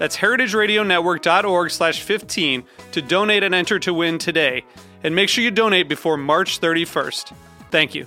That's 0.00 0.16
heritageradionetwork.org 0.16 1.70
slash 1.70 2.00
15 2.00 2.64
to 2.92 3.02
donate 3.02 3.42
and 3.42 3.54
enter 3.54 3.78
to 3.80 3.92
win 3.92 4.16
today. 4.16 4.64
And 5.04 5.14
make 5.14 5.28
sure 5.28 5.44
you 5.44 5.50
donate 5.50 5.90
before 5.90 6.16
March 6.16 6.58
31st. 6.58 7.34
Thank 7.70 7.94
you. 7.94 8.06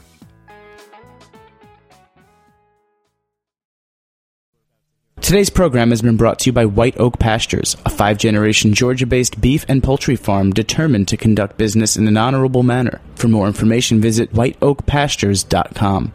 Today's 5.21 5.51
program 5.51 5.91
has 5.91 6.01
been 6.01 6.17
brought 6.17 6.39
to 6.39 6.47
you 6.47 6.51
by 6.51 6.65
White 6.65 6.99
Oak 6.99 7.19
Pastures, 7.19 7.77
a 7.85 7.91
five 7.91 8.17
generation 8.17 8.73
Georgia 8.73 9.05
based 9.05 9.39
beef 9.39 9.63
and 9.67 9.83
poultry 9.83 10.15
farm 10.15 10.51
determined 10.51 11.07
to 11.09 11.17
conduct 11.17 11.57
business 11.57 11.95
in 11.95 12.07
an 12.07 12.17
honorable 12.17 12.63
manner. 12.63 13.01
For 13.15 13.27
more 13.27 13.45
information, 13.45 14.01
visit 14.01 14.33
whiteoakpastures.com. 14.33 16.11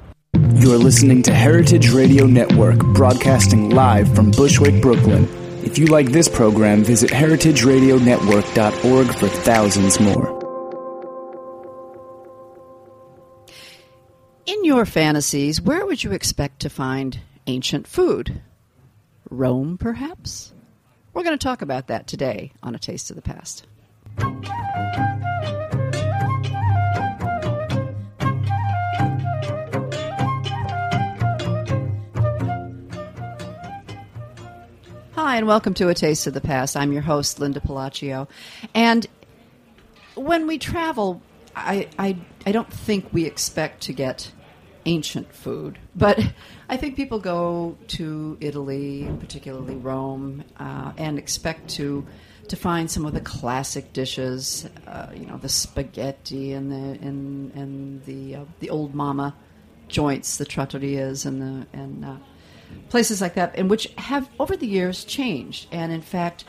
You're 0.54 0.76
listening 0.76 1.22
to 1.22 1.32
Heritage 1.32 1.92
Radio 1.92 2.26
Network, 2.26 2.78
broadcasting 2.94 3.70
live 3.70 4.12
from 4.12 4.32
Bushwick, 4.32 4.82
Brooklyn. 4.82 5.47
If 5.64 5.78
you 5.78 5.86
like 5.86 6.10
this 6.10 6.28
program, 6.28 6.84
visit 6.84 7.10
heritageradionetwork.org 7.10 9.06
for 9.18 9.28
thousands 9.28 10.00
more. 10.00 10.38
In 14.46 14.64
your 14.64 14.86
fantasies, 14.86 15.60
where 15.60 15.84
would 15.84 16.02
you 16.02 16.12
expect 16.12 16.60
to 16.60 16.70
find 16.70 17.18
ancient 17.46 17.86
food? 17.86 18.40
Rome, 19.30 19.76
perhaps? 19.78 20.52
We're 21.12 21.24
going 21.24 21.38
to 21.38 21.44
talk 21.44 21.60
about 21.62 21.88
that 21.88 22.06
today 22.06 22.52
on 22.62 22.74
A 22.74 22.78
Taste 22.78 23.10
of 23.10 23.16
the 23.16 23.22
Past. 23.22 23.66
And 35.38 35.46
welcome 35.46 35.72
to 35.74 35.88
A 35.88 35.94
Taste 35.94 36.26
of 36.26 36.34
the 36.34 36.40
Past. 36.40 36.76
I'm 36.76 36.90
your 36.90 37.02
host, 37.02 37.38
Linda 37.38 37.60
Pelaccio. 37.60 38.28
And 38.74 39.06
when 40.16 40.48
we 40.48 40.58
travel, 40.58 41.22
I, 41.54 41.88
I, 41.96 42.16
I 42.44 42.50
don't 42.50 42.72
think 42.72 43.12
we 43.12 43.24
expect 43.24 43.82
to 43.82 43.92
get 43.92 44.32
ancient 44.84 45.32
food, 45.32 45.78
but 45.94 46.18
I 46.68 46.76
think 46.76 46.96
people 46.96 47.20
go 47.20 47.78
to 47.86 48.36
Italy, 48.40 49.08
particularly 49.20 49.76
Rome, 49.76 50.42
uh, 50.56 50.92
and 50.98 51.20
expect 51.20 51.68
to 51.76 52.04
to 52.48 52.56
find 52.56 52.90
some 52.90 53.06
of 53.06 53.14
the 53.14 53.20
classic 53.20 53.92
dishes, 53.92 54.68
uh, 54.88 55.10
you 55.14 55.24
know, 55.24 55.36
the 55.36 55.48
spaghetti 55.48 56.52
and 56.52 56.72
the 56.72 57.06
and 57.06 57.54
and 57.54 58.04
the 58.06 58.34
uh, 58.34 58.44
the 58.58 58.70
old 58.70 58.92
mama 58.92 59.36
joints, 59.86 60.38
the 60.38 60.46
trattorias, 60.46 61.24
and 61.24 61.40
the 61.40 61.78
and 61.78 62.04
uh, 62.04 62.16
places 62.88 63.20
like 63.20 63.34
that, 63.34 63.54
and 63.56 63.70
which 63.70 63.92
have 63.98 64.28
over 64.38 64.56
the 64.56 64.66
years 64.66 65.04
changed. 65.04 65.68
And 65.72 65.92
in 65.92 66.02
fact, 66.02 66.44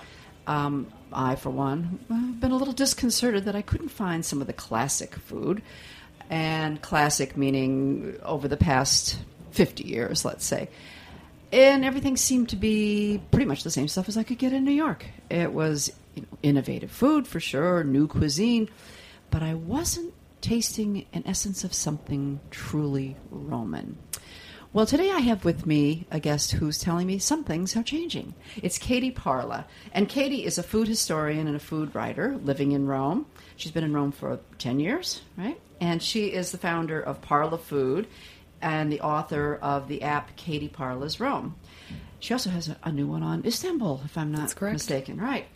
um, 0.47 0.91
I, 1.11 1.35
for 1.35 1.49
one, 1.49 1.99
have 2.09 2.39
been 2.39 2.51
a 2.51 2.57
little 2.57 2.73
disconcerted 2.73 3.45
that 3.45 3.55
I 3.55 3.61
couldn't 3.61 3.89
find 3.89 4.25
some 4.25 4.41
of 4.41 4.47
the 4.47 4.53
classic 4.53 5.15
food. 5.15 5.61
And 6.29 6.79
classic 6.79 7.35
meaning 7.35 8.19
over 8.21 8.47
the 8.47 8.55
past 8.55 9.17
50 9.49 9.83
years, 9.83 10.23
let's 10.23 10.45
say. 10.45 10.69
And 11.51 11.83
everything 11.83 12.17
seemed 12.17 12.49
to 12.49 12.55
be 12.55 13.19
pretty 13.31 13.45
much 13.45 13.63
the 13.63 13.71
same 13.71 13.87
stuff 13.87 14.07
as 14.07 14.17
I 14.17 14.23
could 14.23 14.37
get 14.37 14.53
in 14.53 14.63
New 14.63 14.71
York. 14.71 15.05
It 15.29 15.51
was 15.51 15.91
you 16.13 16.21
know, 16.21 16.37
innovative 16.43 16.91
food 16.91 17.27
for 17.27 17.39
sure, 17.39 17.83
new 17.83 18.07
cuisine, 18.07 18.69
but 19.31 19.41
I 19.41 19.55
wasn't 19.55 20.13
tasting 20.41 21.05
an 21.13 21.23
essence 21.25 21.63
of 21.63 21.73
something 21.73 22.39
truly 22.51 23.15
Roman. 23.31 23.97
Well, 24.71 24.85
today 24.85 25.09
I 25.09 25.21
have 25.21 25.45
with 25.45 25.65
me 25.65 26.05
a 26.11 26.19
guest 26.19 26.51
who's 26.51 26.77
telling 26.77 27.07
me 27.07 27.17
some 27.17 27.43
things 27.43 27.75
are 27.75 27.81
changing. 27.81 28.35
It's 28.61 28.77
Katie 28.77 29.09
Parla. 29.09 29.65
And 29.93 30.07
Katie 30.07 30.45
is 30.45 30.59
a 30.59 30.63
food 30.63 30.87
historian 30.87 31.47
and 31.47 31.55
a 31.55 31.59
food 31.59 31.95
writer 31.95 32.37
living 32.43 32.73
in 32.73 32.85
Rome. 32.85 33.25
She's 33.55 33.71
been 33.71 33.83
in 33.83 33.95
Rome 33.95 34.11
for 34.11 34.39
10 34.59 34.79
years, 34.79 35.23
right? 35.35 35.59
And 35.81 36.03
she 36.03 36.27
is 36.27 36.51
the 36.51 36.59
founder 36.59 37.01
of 37.01 37.19
Parla 37.19 37.57
Food 37.57 38.05
and 38.61 38.91
the 38.91 39.01
author 39.01 39.55
of 39.55 39.87
the 39.87 40.03
app 40.03 40.35
Katie 40.35 40.67
Parla's 40.67 41.19
Rome. 41.19 41.55
She 42.19 42.35
also 42.35 42.51
has 42.51 42.69
a, 42.69 42.77
a 42.83 42.91
new 42.91 43.07
one 43.07 43.23
on 43.23 43.43
Istanbul, 43.47 44.01
if 44.05 44.19
I'm 44.19 44.31
not 44.31 44.61
mistaken. 44.61 45.19
Right. 45.19 45.47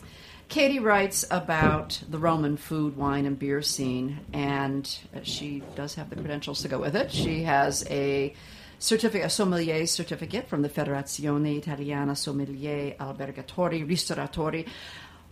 Katie 0.49 0.79
writes 0.79 1.23
about 1.29 2.01
the 2.09 2.17
Roman 2.17 2.57
food, 2.57 2.97
wine, 2.97 3.27
and 3.27 3.37
beer 3.37 3.61
scene, 3.61 4.19
and 4.33 4.87
she 5.21 5.61
does 5.75 5.93
have 5.95 6.09
the 6.09 6.15
credentials 6.15 6.63
to 6.63 6.67
go 6.67 6.79
with 6.79 6.95
it. 6.95 7.11
She 7.11 7.43
has 7.43 7.85
a 7.91 8.33
certificate, 8.83 9.25
a 9.25 9.29
sommelier 9.29 9.85
certificate 9.85 10.49
from 10.49 10.61
the 10.61 10.69
Federazione 10.69 11.57
Italiana 11.57 12.15
Sommelier 12.15 12.95
Albergatori 12.99 13.87
Ristoratori. 13.87 14.67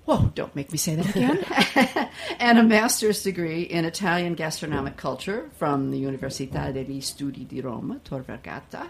Whoa, 0.05 0.31
don't 0.33 0.55
make 0.55 0.71
me 0.71 0.77
say 0.77 0.95
that 0.95 1.09
again. 1.09 2.09
and 2.39 2.57
a 2.57 2.63
master's 2.63 3.21
degree 3.21 3.63
in 3.63 3.83
Italian 3.83 4.35
gastronomic 4.35 4.95
culture 4.95 5.49
from 5.57 5.91
the 5.91 6.01
Università 6.01 6.71
degli 6.71 7.01
Studi 7.01 7.45
di 7.45 7.59
Roma, 7.59 7.99
Tor 8.05 8.23
Vergata, 8.23 8.87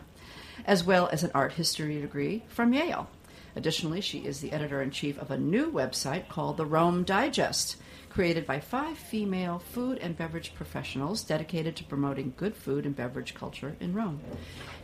as 0.63 0.83
well 0.83 1.09
as 1.11 1.23
an 1.23 1.31
art 1.33 1.53
history 1.53 1.99
degree 1.99 2.43
from 2.47 2.71
Yale. 2.71 3.09
Additionally, 3.55 3.99
she 3.99 4.19
is 4.19 4.41
the 4.41 4.51
editor 4.51 4.81
in 4.81 4.91
chief 4.91 5.17
of 5.17 5.31
a 5.31 5.37
new 5.37 5.71
website 5.71 6.29
called 6.29 6.57
the 6.57 6.65
Rome 6.65 7.03
Digest, 7.03 7.77
created 8.11 8.45
by 8.45 8.59
five 8.59 8.97
female 8.97 9.59
food 9.59 9.97
and 9.99 10.17
beverage 10.17 10.53
professionals 10.53 11.23
dedicated 11.23 11.75
to 11.77 11.83
promoting 11.85 12.33
good 12.35 12.55
food 12.55 12.85
and 12.85 12.95
beverage 12.95 13.33
culture 13.33 13.75
in 13.79 13.93
Rome. 13.93 14.19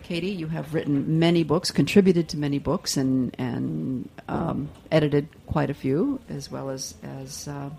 Katie, 0.03 0.29
you 0.29 0.47
have 0.47 0.73
written 0.73 1.19
many 1.19 1.43
books, 1.43 1.69
contributed 1.69 2.29
to 2.29 2.37
many 2.37 2.59
books, 2.59 2.95
and 2.95 3.35
and 3.37 4.09
um, 4.27 4.69
edited 4.91 5.27
quite 5.45 5.69
a 5.69 5.73
few, 5.73 6.19
as 6.29 6.49
well 6.49 6.69
as 6.69 6.95
as 7.03 7.47
uh, 7.47 7.69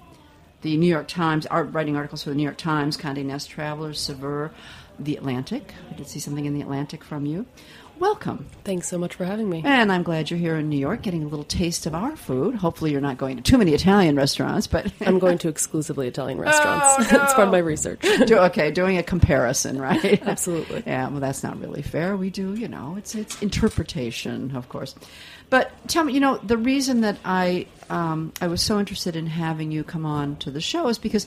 the 0.60 0.76
New 0.76 0.88
York 0.88 1.08
Times, 1.08 1.46
art 1.46 1.72
writing 1.72 1.96
articles 1.96 2.24
for 2.24 2.30
the 2.30 2.36
New 2.36 2.42
York 2.42 2.58
Times, 2.58 2.96
Condé 2.96 3.24
Nast 3.24 3.48
Travelers, 3.48 4.00
Saveur, 4.00 4.50
The 4.98 5.16
Atlantic. 5.16 5.72
I 5.90 5.94
did 5.94 6.08
see 6.08 6.18
something 6.18 6.44
in 6.44 6.54
The 6.54 6.60
Atlantic 6.60 7.04
from 7.04 7.26
you. 7.26 7.46
Welcome. 7.98 8.46
Thanks 8.62 8.86
so 8.86 8.96
much 8.96 9.14
for 9.16 9.24
having 9.24 9.50
me. 9.50 9.62
And 9.64 9.90
I'm 9.90 10.04
glad 10.04 10.30
you're 10.30 10.38
here 10.38 10.56
in 10.56 10.68
New 10.68 10.78
York 10.78 11.02
getting 11.02 11.24
a 11.24 11.26
little 11.26 11.44
taste 11.44 11.84
of 11.84 11.94
our 11.94 12.16
food. 12.16 12.54
Hopefully, 12.54 12.92
you're 12.92 13.00
not 13.00 13.18
going 13.18 13.36
to 13.36 13.42
too 13.42 13.58
many 13.58 13.74
Italian 13.74 14.14
restaurants, 14.14 14.68
but. 14.68 14.92
I'm 15.00 15.18
going 15.18 15.38
to 15.38 15.48
exclusively 15.48 16.06
Italian 16.06 16.38
restaurants. 16.38 16.86
Oh, 16.86 17.02
no. 17.02 17.08
That's 17.18 17.34
part 17.34 17.48
of 17.48 17.52
my 17.52 17.58
research. 17.58 18.00
Do, 18.00 18.38
okay, 18.38 18.70
doing 18.70 18.98
a 18.98 19.02
comparison, 19.02 19.80
right? 19.80 20.22
Absolutely. 20.26 20.84
Yeah, 20.86 21.08
well, 21.08 21.20
that's 21.20 21.42
not 21.42 21.58
really 21.60 21.82
fair. 21.82 22.16
We 22.16 22.30
do, 22.30 22.54
you 22.54 22.68
know, 22.68 22.96
it's, 22.96 23.14
it's 23.14 23.40
interpretation, 23.42 24.54
of 24.54 24.68
course. 24.68 24.94
But 25.50 25.72
tell 25.88 26.04
me, 26.04 26.12
you 26.12 26.20
know, 26.20 26.36
the 26.38 26.58
reason 26.58 27.00
that 27.00 27.16
I 27.24 27.66
um, 27.90 28.32
I 28.40 28.48
was 28.48 28.60
so 28.60 28.78
interested 28.78 29.16
in 29.16 29.26
having 29.26 29.72
you 29.72 29.82
come 29.82 30.04
on 30.04 30.36
to 30.36 30.50
the 30.50 30.60
show 30.60 30.88
is 30.88 30.98
because 30.98 31.26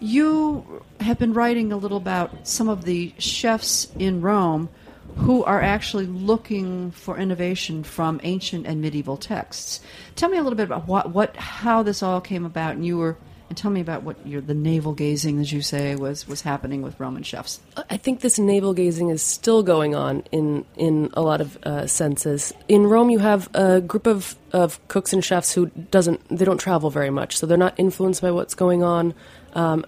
you 0.00 0.82
have 1.00 1.18
been 1.18 1.32
writing 1.32 1.72
a 1.72 1.76
little 1.76 1.96
about 1.96 2.46
some 2.46 2.68
of 2.68 2.84
the 2.84 3.14
chefs 3.18 3.88
in 3.98 4.20
Rome 4.20 4.68
who 5.16 5.44
are 5.44 5.60
actually 5.60 6.06
looking 6.06 6.90
for 6.90 7.16
innovation 7.16 7.84
from 7.84 8.20
ancient 8.22 8.66
and 8.66 8.80
medieval 8.80 9.16
texts. 9.16 9.80
Tell 10.16 10.28
me 10.28 10.38
a 10.38 10.42
little 10.42 10.56
bit 10.56 10.64
about 10.64 10.88
what, 10.88 11.10
what 11.10 11.36
how 11.36 11.82
this 11.82 12.02
all 12.02 12.20
came 12.20 12.44
about, 12.44 12.74
and 12.74 12.84
you 12.84 12.98
were 12.98 13.16
and 13.48 13.58
tell 13.58 13.70
me 13.70 13.80
about 13.80 14.02
what 14.02 14.26
your 14.26 14.40
the 14.40 14.54
navel 14.54 14.94
gazing, 14.94 15.38
as 15.38 15.52
you 15.52 15.62
say, 15.62 15.94
was 15.94 16.26
was 16.26 16.40
happening 16.40 16.82
with 16.82 16.98
Roman 16.98 17.22
chefs. 17.22 17.60
I 17.90 17.96
think 17.96 18.20
this 18.20 18.38
navel 18.38 18.74
gazing 18.74 19.10
is 19.10 19.22
still 19.22 19.62
going 19.62 19.94
on 19.94 20.24
in 20.32 20.64
in 20.76 21.10
a 21.14 21.22
lot 21.22 21.40
of 21.40 21.56
uh, 21.62 21.86
senses. 21.86 22.52
In 22.68 22.86
Rome, 22.86 23.10
you 23.10 23.18
have 23.18 23.48
a 23.54 23.80
group 23.80 24.06
of 24.06 24.36
of 24.52 24.86
cooks 24.88 25.12
and 25.12 25.24
chefs 25.24 25.52
who 25.52 25.66
doesn't 25.66 26.20
they 26.36 26.44
don't 26.44 26.58
travel 26.58 26.90
very 26.90 27.10
much, 27.10 27.36
so 27.36 27.46
they're 27.46 27.56
not 27.56 27.74
influenced 27.76 28.22
by 28.22 28.30
what's 28.30 28.54
going 28.54 28.82
on. 28.82 29.14
Um, 29.54 29.84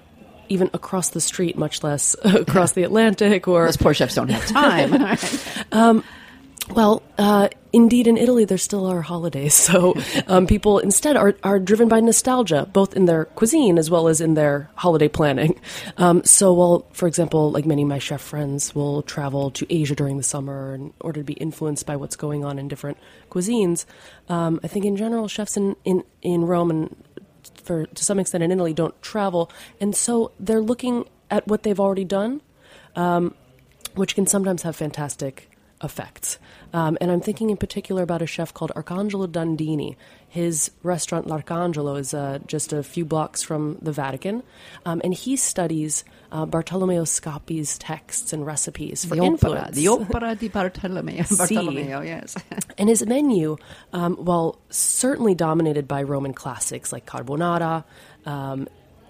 even 0.48 0.70
across 0.72 1.10
the 1.10 1.20
street, 1.20 1.56
much 1.56 1.82
less 1.82 2.16
across 2.24 2.72
the 2.72 2.82
Atlantic 2.82 3.48
or 3.48 3.66
Those 3.66 3.76
poor 3.76 3.94
chefs 3.94 4.14
don't 4.14 4.30
have 4.30 4.46
time. 4.46 6.02
Well, 6.70 7.02
uh, 7.16 7.48
indeed, 7.72 8.08
in 8.08 8.16
Italy, 8.16 8.44
there 8.44 8.58
still 8.58 8.86
are 8.86 9.00
holidays. 9.00 9.54
So 9.54 9.94
um, 10.26 10.46
people 10.46 10.78
instead 10.78 11.16
are, 11.16 11.34
are 11.42 11.58
driven 11.58 11.88
by 11.88 12.00
nostalgia, 12.00 12.68
both 12.72 12.94
in 12.94 13.04
their 13.04 13.24
cuisine 13.24 13.78
as 13.78 13.90
well 13.90 14.08
as 14.08 14.20
in 14.20 14.34
their 14.34 14.70
holiday 14.74 15.08
planning. 15.08 15.60
Um, 15.96 16.24
so, 16.24 16.52
while, 16.52 16.86
for 16.92 17.06
example, 17.06 17.50
like 17.50 17.66
many 17.66 17.82
of 17.82 17.88
my 17.88 17.98
chef 17.98 18.20
friends 18.20 18.74
will 18.74 19.02
travel 19.02 19.50
to 19.52 19.66
Asia 19.72 19.94
during 19.94 20.16
the 20.16 20.22
summer 20.22 20.74
in 20.74 20.92
order 21.00 21.20
to 21.20 21.24
be 21.24 21.34
influenced 21.34 21.86
by 21.86 21.96
what's 21.96 22.16
going 22.16 22.44
on 22.44 22.58
in 22.58 22.68
different 22.68 22.98
cuisines, 23.30 23.86
um, 24.28 24.60
I 24.62 24.68
think 24.68 24.84
in 24.84 24.96
general, 24.96 25.28
chefs 25.28 25.56
in, 25.56 25.76
in, 25.84 26.04
in 26.22 26.44
Rome 26.44 26.70
and 26.70 27.05
for 27.66 27.86
to 27.86 28.04
some 28.04 28.18
extent 28.18 28.44
in 28.44 28.52
Italy 28.52 28.72
don't 28.72 29.00
travel. 29.02 29.50
And 29.80 29.94
so 29.94 30.32
they're 30.38 30.62
looking 30.62 31.04
at 31.30 31.46
what 31.48 31.64
they've 31.64 31.80
already 31.80 32.04
done, 32.04 32.40
um, 32.94 33.34
which 33.94 34.14
can 34.14 34.26
sometimes 34.26 34.62
have 34.62 34.76
fantastic 34.76 35.50
effects. 35.82 36.38
Um, 36.72 36.96
and 37.00 37.10
I'm 37.10 37.20
thinking 37.20 37.50
in 37.50 37.56
particular 37.56 38.02
about 38.02 38.22
a 38.22 38.26
chef 38.26 38.52
called 38.52 38.72
Arcangelo 38.74 39.26
Dandini. 39.26 39.96
His 40.28 40.70
restaurant 40.82 41.26
L'Arcangelo 41.26 41.98
is 41.98 42.12
uh, 42.12 42.40
just 42.46 42.72
a 42.72 42.82
few 42.82 43.04
blocks 43.04 43.42
from 43.42 43.78
the 43.80 43.92
Vatican, 43.92 44.42
um, 44.84 45.00
and 45.04 45.14
he 45.14 45.36
studies 45.36 46.04
uh, 46.32 46.44
Bartolomeo 46.44 47.04
Scappi's 47.04 47.78
texts 47.78 48.32
and 48.32 48.44
recipes 48.44 49.04
for 49.04 49.14
the 49.14 49.22
opera, 49.22 49.70
the 49.72 49.88
opera 49.88 50.34
di 50.34 50.48
Bartolomeo. 50.48 51.24
Bartolomeo, 51.36 52.00
yes. 52.02 52.34
And 52.78 52.90
his 52.90 53.06
menu, 53.06 53.56
um, 53.94 54.16
while 54.16 54.58
certainly 54.68 55.34
dominated 55.34 55.88
by 55.88 56.02
Roman 56.02 56.34
classics 56.34 56.92
like 56.92 57.06
carbonara, 57.06 57.84
um, 58.26 58.68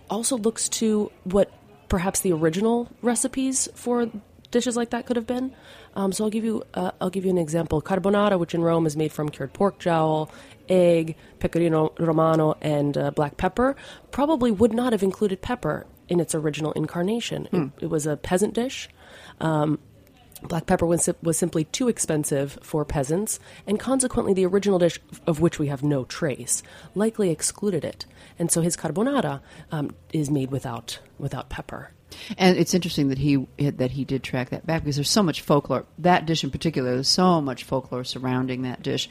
also 0.08 0.36
looks 0.36 0.68
to 0.68 1.10
what 1.24 1.50
perhaps 1.88 2.20
the 2.20 2.32
original 2.32 2.88
recipes 3.02 3.68
for 3.74 4.10
dishes 4.50 4.76
like 4.76 4.90
that 4.90 5.06
could 5.06 5.16
have 5.16 5.26
been. 5.26 5.52
Um, 5.96 6.12
so 6.12 6.24
I'll 6.24 6.30
give 6.30 6.44
you 6.44 6.62
uh, 6.74 6.92
I'll 7.00 7.10
give 7.10 7.24
you 7.24 7.30
an 7.30 7.38
example. 7.38 7.82
Carbonara, 7.82 8.38
which 8.38 8.54
in 8.54 8.62
Rome 8.62 8.86
is 8.86 8.96
made 8.96 9.12
from 9.12 9.28
cured 9.30 9.52
pork 9.52 9.80
jowl, 9.80 10.30
egg, 10.68 11.16
pecorino 11.40 11.92
romano, 11.98 12.54
and 12.60 12.96
uh, 12.96 13.10
black 13.10 13.36
pepper, 13.36 13.74
probably 14.12 14.50
would 14.52 14.72
not 14.72 14.92
have 14.92 15.02
included 15.02 15.42
pepper 15.42 15.86
in 16.08 16.20
its 16.20 16.34
original 16.34 16.72
incarnation. 16.72 17.48
It, 17.78 17.84
it 17.84 17.90
was 17.90 18.06
a 18.06 18.16
peasant 18.16 18.54
dish. 18.54 18.88
Um, 19.40 19.80
Black 20.42 20.66
pepper 20.66 20.84
was, 20.84 21.08
was 21.22 21.38
simply 21.38 21.64
too 21.64 21.88
expensive 21.88 22.58
for 22.62 22.84
peasants, 22.84 23.40
and 23.66 23.80
consequently, 23.80 24.34
the 24.34 24.44
original 24.44 24.78
dish, 24.78 25.00
of 25.26 25.40
which 25.40 25.58
we 25.58 25.68
have 25.68 25.82
no 25.82 26.04
trace, 26.04 26.62
likely 26.94 27.30
excluded 27.30 27.86
it. 27.86 28.04
And 28.38 28.52
so 28.52 28.60
his 28.60 28.76
carbonara 28.76 29.40
um, 29.72 29.94
is 30.12 30.30
made 30.30 30.50
without 30.50 31.00
without 31.18 31.48
pepper. 31.48 31.90
And 32.38 32.56
it's 32.58 32.74
interesting 32.74 33.08
that 33.08 33.18
he 33.18 33.46
that 33.58 33.90
he 33.92 34.04
did 34.04 34.22
track 34.22 34.50
that 34.50 34.66
back 34.66 34.82
because 34.82 34.96
there's 34.96 35.10
so 35.10 35.22
much 35.22 35.40
folklore. 35.40 35.84
That 35.98 36.26
dish 36.26 36.44
in 36.44 36.50
particular, 36.50 36.94
there's 36.94 37.08
so 37.08 37.40
much 37.40 37.64
folklore 37.64 38.04
surrounding 38.04 38.62
that 38.62 38.82
dish, 38.82 39.08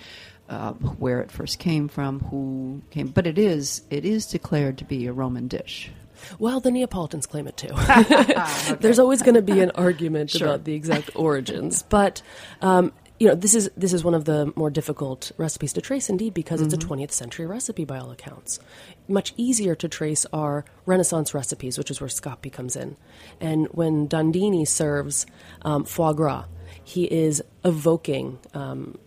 uh, 0.50 0.74
where 0.74 1.22
it 1.22 1.32
first 1.32 1.60
came 1.60 1.88
from, 1.88 2.20
who 2.20 2.82
came. 2.92 3.08
But 3.08 3.28
it 3.28 3.38
is 3.38 3.84
it 3.90 4.06
is 4.06 4.26
declared 4.26 4.78
to 4.80 4.86
be 4.86 5.08
a 5.08 5.14
Roman 5.14 5.48
dish. 5.48 5.92
Well, 6.40 6.60
the 6.60 6.72
Neapolitans 6.72 7.28
claim 7.28 7.46
it 7.48 7.58
too. 7.58 7.68
There's 8.80 9.00
always 9.00 9.22
going 9.22 9.36
to 9.36 9.42
be 9.42 9.60
an 9.60 9.72
argument 9.72 10.32
Sure. 10.32 10.48
about 10.48 10.64
the 10.64 10.74
exact 10.74 11.12
origins, 11.16 11.84
but 11.84 12.22
um, 12.62 12.94
you 13.20 13.28
know 13.28 13.36
this 13.36 13.56
is 13.56 13.70
this 13.78 13.94
is 13.94 14.04
one 14.04 14.14
of 14.14 14.26
the 14.26 14.52
more 14.56 14.70
difficult 14.70 15.32
recipes 15.38 15.74
to 15.74 15.82
trace, 15.82 16.10
indeed, 16.10 16.34
because 16.34 16.62
it's 16.62 16.74
a 16.74 16.78
20th 16.78 17.12
century 17.12 17.46
recipe 17.46 17.86
by 17.86 17.98
all 17.98 18.12
accounts. 18.12 18.60
Much 19.08 19.34
easier 19.38 19.76
to 19.76 19.88
trace 19.88 20.26
are 20.34 20.66
Renaissance 20.86 21.34
recipes, 21.34 21.78
which 21.78 21.90
is 21.90 22.02
where 22.02 22.10
Scappi 22.10 22.52
comes 22.52 22.76
in, 22.76 22.98
and 23.40 23.68
when 23.68 24.08
Dandini 24.08 24.68
serves 24.68 25.26
um, 25.62 25.86
foie 25.86 26.14
gras, 26.14 26.46
he 26.84 27.06
is 27.06 27.42
evoking 27.64 28.40
um, 28.54 28.98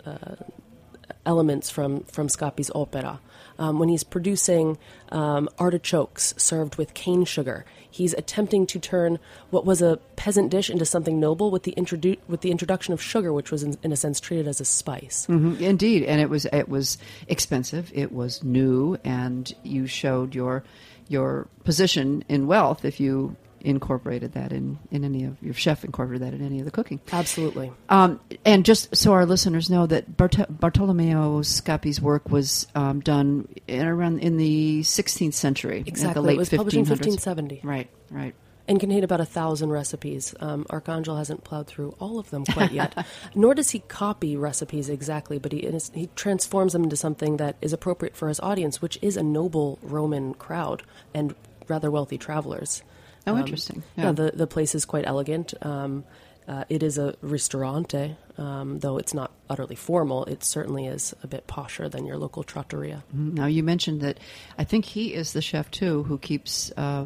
elements 1.26 1.68
from 1.68 2.04
from 2.04 2.28
Scappi's 2.28 2.70
opera. 2.74 3.20
Um, 3.58 3.78
when 3.80 3.88
he's 3.88 4.04
producing 4.04 4.78
um, 5.10 5.48
artichokes 5.58 6.32
served 6.36 6.76
with 6.76 6.94
cane 6.94 7.24
sugar, 7.24 7.64
he's 7.90 8.14
attempting 8.14 8.66
to 8.68 8.78
turn 8.78 9.18
what 9.50 9.64
was 9.66 9.82
a 9.82 9.96
peasant 10.14 10.50
dish 10.50 10.70
into 10.70 10.84
something 10.84 11.18
noble 11.18 11.50
with 11.50 11.64
the 11.64 11.74
introdu- 11.76 12.18
with 12.28 12.42
the 12.42 12.50
introduction 12.52 12.94
of 12.94 13.02
sugar, 13.02 13.32
which 13.32 13.50
was 13.50 13.62
in, 13.64 13.76
in 13.82 13.90
a 13.90 13.96
sense 13.96 14.20
treated 14.20 14.46
as 14.46 14.60
a 14.60 14.64
spice. 14.64 15.26
Mhm, 15.28 15.60
Indeed, 15.60 16.04
and 16.04 16.20
it 16.20 16.30
was 16.30 16.44
it 16.46 16.68
was 16.68 16.98
expensive. 17.26 17.90
It 17.94 18.12
was 18.12 18.44
new, 18.44 18.96
and 19.04 19.52
you 19.64 19.86
showed 19.86 20.34
your 20.34 20.62
your 21.08 21.48
position 21.64 22.22
in 22.28 22.46
wealth 22.46 22.84
if 22.84 23.00
you 23.00 23.34
incorporated 23.60 24.32
that 24.32 24.52
in, 24.52 24.78
in 24.90 25.04
any 25.04 25.24
of 25.24 25.36
your 25.42 25.54
chef 25.54 25.84
incorporated 25.84 26.26
that 26.26 26.34
in 26.34 26.44
any 26.44 26.58
of 26.58 26.64
the 26.64 26.70
cooking. 26.70 27.00
Absolutely. 27.12 27.72
Um, 27.88 28.20
and 28.44 28.64
just 28.64 28.94
so 28.96 29.12
our 29.12 29.26
listeners 29.26 29.68
know 29.70 29.86
that 29.86 30.16
Bart- 30.16 30.46
Bartolomeo 30.48 31.40
Scappi's 31.42 32.00
work 32.00 32.30
was 32.30 32.66
um, 32.74 33.00
done 33.00 33.48
in 33.66 33.86
around 33.86 34.20
in 34.20 34.36
the 34.36 34.80
16th 34.82 35.34
century, 35.34 35.82
Exactly. 35.86 36.14
the 36.14 36.22
late 36.22 36.34
it 36.34 36.38
was 36.38 36.50
published 36.50 36.76
in 36.76 36.80
1570 36.80 37.60
Right, 37.64 37.88
right. 38.10 38.34
and 38.66 38.78
contained 38.78 39.04
about 39.04 39.20
a 39.20 39.24
thousand 39.24 39.70
recipes. 39.70 40.34
Um, 40.40 40.64
Arcangelo 40.66 41.16
hasn't 41.16 41.42
plowed 41.44 41.66
through 41.66 41.94
all 41.98 42.18
of 42.18 42.30
them 42.30 42.44
quite 42.44 42.72
yet, 42.72 43.06
nor 43.34 43.54
does 43.54 43.70
he 43.70 43.80
copy 43.80 44.36
recipes 44.36 44.88
exactly, 44.88 45.38
but 45.38 45.52
he 45.52 45.68
he 45.94 46.08
transforms 46.16 46.72
them 46.74 46.84
into 46.84 46.96
something 46.96 47.38
that 47.38 47.56
is 47.60 47.72
appropriate 47.72 48.14
for 48.16 48.28
his 48.28 48.40
audience, 48.40 48.80
which 48.82 48.98
is 49.02 49.16
a 49.16 49.22
noble 49.22 49.78
Roman 49.82 50.34
crowd 50.34 50.82
and 51.14 51.34
rather 51.66 51.90
wealthy 51.90 52.16
travelers. 52.18 52.82
Oh, 53.28 53.34
Um, 53.34 53.40
interesting. 53.40 53.82
Yeah, 53.96 54.04
Yeah. 54.06 54.12
the 54.12 54.32
the 54.34 54.46
place 54.46 54.74
is 54.74 54.84
quite 54.84 55.06
elegant. 55.06 55.54
Um, 55.62 56.04
uh, 56.46 56.64
it 56.70 56.82
is 56.82 56.96
a 56.96 57.14
ristorante, 57.20 58.16
um, 58.38 58.78
though 58.78 58.96
it's 58.96 59.12
not 59.12 59.30
utterly 59.50 59.74
formal. 59.76 60.24
It 60.24 60.42
certainly 60.42 60.86
is 60.86 61.14
a 61.22 61.26
bit 61.26 61.46
posher 61.46 61.90
than 61.90 62.06
your 62.06 62.16
local 62.16 62.42
trattoria. 62.42 63.04
Now 63.12 63.44
you 63.46 63.62
mentioned 63.62 64.00
that 64.00 64.18
I 64.56 64.64
think 64.64 64.86
he 64.86 65.12
is 65.12 65.32
the 65.34 65.42
chef 65.42 65.70
too 65.70 66.04
who 66.04 66.16
keeps 66.16 66.72
uh, 66.76 67.04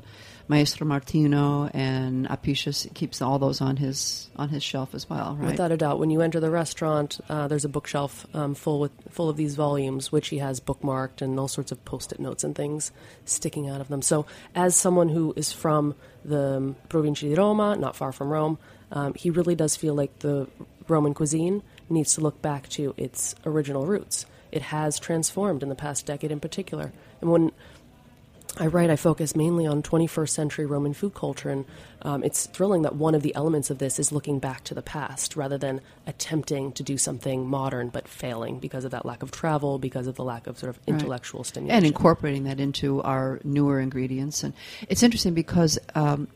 Maestro 0.49 0.87
Martino 0.87 1.71
and 1.73 2.27
Apicius 2.27 2.87
keeps 2.95 3.23
all 3.23 3.39
those 3.39 3.61
on 3.61 3.77
his 3.77 4.31
on 4.37 4.49
his 4.49 4.63
shelf 4.63 4.95
as 4.95 5.09
well, 5.09 5.37
right? 5.39 5.53
Without 5.53 5.73
a 5.73 5.77
doubt, 5.77 5.99
when 5.99 6.11
you 6.11 6.21
enter 6.21 6.41
the 6.41 6.51
restaurant, 6.51 7.21
uh, 7.29 7.49
there's 7.49 7.65
a 7.65 7.69
bookshelf 7.69 8.27
um, 8.35 8.55
full 8.55 8.81
with 8.81 8.93
full 9.11 9.29
of 9.29 9.37
these 9.37 9.55
volumes, 9.55 10.11
which 10.11 10.29
he 10.29 10.39
has 10.39 10.61
bookmarked 10.61 11.23
and 11.23 11.39
all 11.39 11.49
sorts 11.49 11.73
of 11.73 11.85
post-it 11.85 12.21
notes 12.21 12.45
and 12.45 12.55
things 12.55 12.93
sticking 13.25 13.69
out 13.69 13.81
of 13.81 13.89
them. 13.89 14.03
So, 14.03 14.27
as 14.55 14.77
someone 14.77 15.09
who 15.09 15.33
is 15.37 15.53
from 15.53 15.95
the 16.25 16.57
um, 16.57 16.77
Provincia 16.89 17.29
di 17.29 17.35
Roma, 17.35 17.77
not 17.77 17.97
far 17.97 18.13
from 18.13 18.31
Rome, 18.31 18.59
um, 18.91 19.15
he 19.15 19.31
really 19.31 19.55
does 19.55 19.77
feel 19.77 19.95
like 19.95 20.19
the 20.21 20.49
Roman 20.89 21.15
cuisine 21.15 21.63
needs 21.89 22.15
to 22.15 22.21
look 22.21 22.43
back 22.43 22.69
to 22.71 22.95
its 22.97 23.35
original 23.47 23.87
roots. 23.87 24.27
It 24.51 24.63
has 24.63 24.99
transformed 24.99 25.63
in 25.63 25.71
the 25.71 25.75
past 25.75 26.05
decade, 26.05 26.31
in 26.31 26.41
particular, 26.41 26.93
and 27.21 27.31
when 27.31 27.53
I 28.59 28.67
write, 28.67 28.91
I 28.91 28.97
focus 28.97 29.35
mainly 29.35 29.67
on 29.67 29.83
21st 29.83 30.29
century 30.29 30.67
Roman 30.67 30.93
food 30.93 31.15
culture, 31.15 31.49
and 31.49 31.65
um, 32.03 32.23
it's 32.23 32.47
thrilling 32.47 32.83
that 32.83 32.95
one 32.97 33.15
of 33.15 33.23
the 33.23 33.35
elements 33.35 33.71
of 33.71 33.79
this 33.79 33.99
is 33.99 34.13
looking 34.13 34.39
back 34.39 34.63
to 34.65 34.75
the 34.75 34.83
past 34.83 35.37
rather 35.37 35.57
than 35.57 35.81
attempting 36.07 36.73
to 36.73 36.83
do 36.83 36.99
something 36.99 37.47
modern 37.47 37.89
but 37.89 38.07
failing 38.07 38.59
because 38.59 38.85
of 38.85 38.91
that 38.91 39.07
lack 39.07 39.23
of 39.23 39.31
travel, 39.31 39.79
because 39.79 40.07
of 40.07 40.17
the 40.17 40.25
lack 40.25 40.47
of 40.47 40.59
sort 40.59 40.71
of 40.71 40.77
Right. 40.87 40.89
intellectual 41.01 41.45
stimulation. 41.45 41.77
and 41.77 41.87
incorporating 41.87 42.45
that 42.45 42.61
into 42.61 43.01
our 43.03 43.41
newer 43.43 43.81
ingredients. 43.81 44.43
And 44.45 44.53
it's 44.89 45.03
interesting 45.03 45.33
because 45.33 45.79
um, 45.95 46.29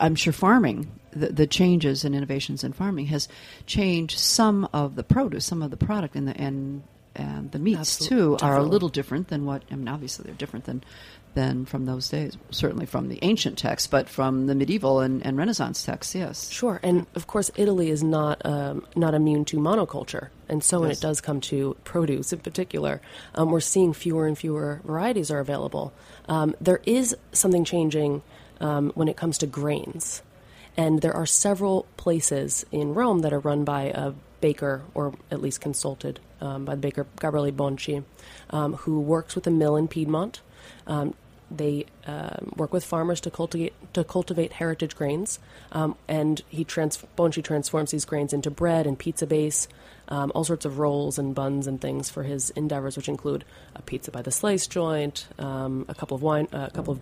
I'm 0.00 0.16
sure 0.16 0.32
farming, 0.34 0.90
the, 1.12 1.28
the 1.28 1.46
changes 1.46 2.04
and 2.04 2.14
innovations 2.14 2.62
in 2.62 2.72
farming, 2.74 3.06
has 3.06 3.26
changed 3.66 4.18
some 4.18 4.68
of 4.74 4.96
the 4.96 5.02
produce, 5.02 5.46
some 5.46 5.62
of 5.62 5.70
the 5.70 5.76
product, 5.78 6.14
and 6.14 6.28
the 6.28 6.36
and 6.38 6.82
and 7.16 7.52
the 7.52 7.60
meats 7.60 7.78
Absolutely, 8.02 8.38
too 8.38 8.44
are 8.44 8.56
a 8.56 8.62
little 8.64 8.88
different 8.88 9.28
than 9.28 9.44
what. 9.46 9.62
I 9.70 9.76
mean, 9.76 9.86
obviously 9.86 10.24
they're 10.24 10.34
different 10.34 10.64
than 10.64 10.82
than 11.34 11.64
from 11.64 11.84
those 11.84 12.08
days. 12.08 12.36
Certainly 12.50 12.86
from 12.86 13.08
the 13.08 13.18
ancient 13.22 13.58
texts, 13.58 13.86
but 13.86 14.08
from 14.08 14.46
the 14.46 14.54
medieval 14.54 15.00
and, 15.00 15.24
and 15.24 15.36
Renaissance 15.36 15.84
texts. 15.84 16.14
Yes. 16.14 16.50
Sure, 16.50 16.80
and 16.82 17.06
of 17.14 17.26
course, 17.26 17.50
Italy 17.56 17.90
is 17.90 18.02
not 18.02 18.44
um, 18.44 18.86
not 18.96 19.14
immune 19.14 19.44
to 19.46 19.58
monoculture, 19.58 20.28
and 20.48 20.62
so 20.62 20.80
when 20.80 20.90
it 20.90 21.00
does 21.00 21.20
come 21.20 21.40
to 21.42 21.76
produce 21.84 22.32
in 22.32 22.38
particular, 22.40 23.00
um, 23.34 23.50
we're 23.50 23.60
seeing 23.60 23.92
fewer 23.92 24.26
and 24.26 24.38
fewer 24.38 24.80
varieties 24.84 25.30
are 25.30 25.40
available. 25.40 25.92
Um, 26.28 26.54
there 26.60 26.80
is 26.86 27.16
something 27.32 27.64
changing 27.64 28.22
um, 28.60 28.92
when 28.94 29.08
it 29.08 29.16
comes 29.16 29.38
to 29.38 29.46
grains, 29.46 30.22
and 30.76 31.02
there 31.02 31.14
are 31.14 31.26
several 31.26 31.86
places 31.96 32.64
in 32.72 32.94
Rome 32.94 33.20
that 33.20 33.32
are 33.32 33.40
run 33.40 33.64
by 33.64 33.84
a 33.84 34.12
baker, 34.40 34.82
or 34.92 35.14
at 35.30 35.40
least 35.40 35.62
consulted 35.62 36.20
um, 36.42 36.66
by 36.66 36.74
the 36.74 36.80
baker 36.80 37.06
Gabriele 37.18 37.50
Bonci, 37.50 38.04
um, 38.50 38.74
who 38.74 39.00
works 39.00 39.34
with 39.34 39.46
a 39.46 39.50
mill 39.50 39.74
in 39.74 39.88
Piedmont. 39.88 40.42
Um, 40.86 41.14
they 41.50 41.86
um 42.06 42.52
work 42.56 42.72
with 42.72 42.84
farmers 42.84 43.20
to 43.20 43.30
cultivate 43.30 43.72
to 43.92 44.04
cultivate 44.04 44.52
heritage 44.52 44.96
grains, 44.96 45.38
um, 45.72 45.96
and 46.08 46.42
he 46.48 46.64
trans- 46.64 47.02
Bonci 47.16 47.42
transforms 47.42 47.90
these 47.90 48.04
grains 48.04 48.32
into 48.32 48.50
bread 48.50 48.86
and 48.86 48.98
pizza 48.98 49.26
base, 49.26 49.68
um, 50.08 50.32
all 50.34 50.44
sorts 50.44 50.64
of 50.64 50.78
rolls 50.78 51.18
and 51.18 51.34
buns 51.34 51.66
and 51.66 51.80
things 51.80 52.10
for 52.10 52.22
his 52.22 52.50
endeavors, 52.50 52.96
which 52.96 53.08
include 53.08 53.44
a 53.74 53.82
pizza 53.82 54.10
by 54.10 54.22
the 54.22 54.30
slice 54.30 54.66
joint, 54.66 55.26
um, 55.38 55.84
a 55.88 55.94
couple 55.94 56.14
of 56.14 56.22
wine, 56.22 56.48
uh, 56.52 56.66
a 56.68 56.70
couple 56.70 56.92
of 56.94 57.00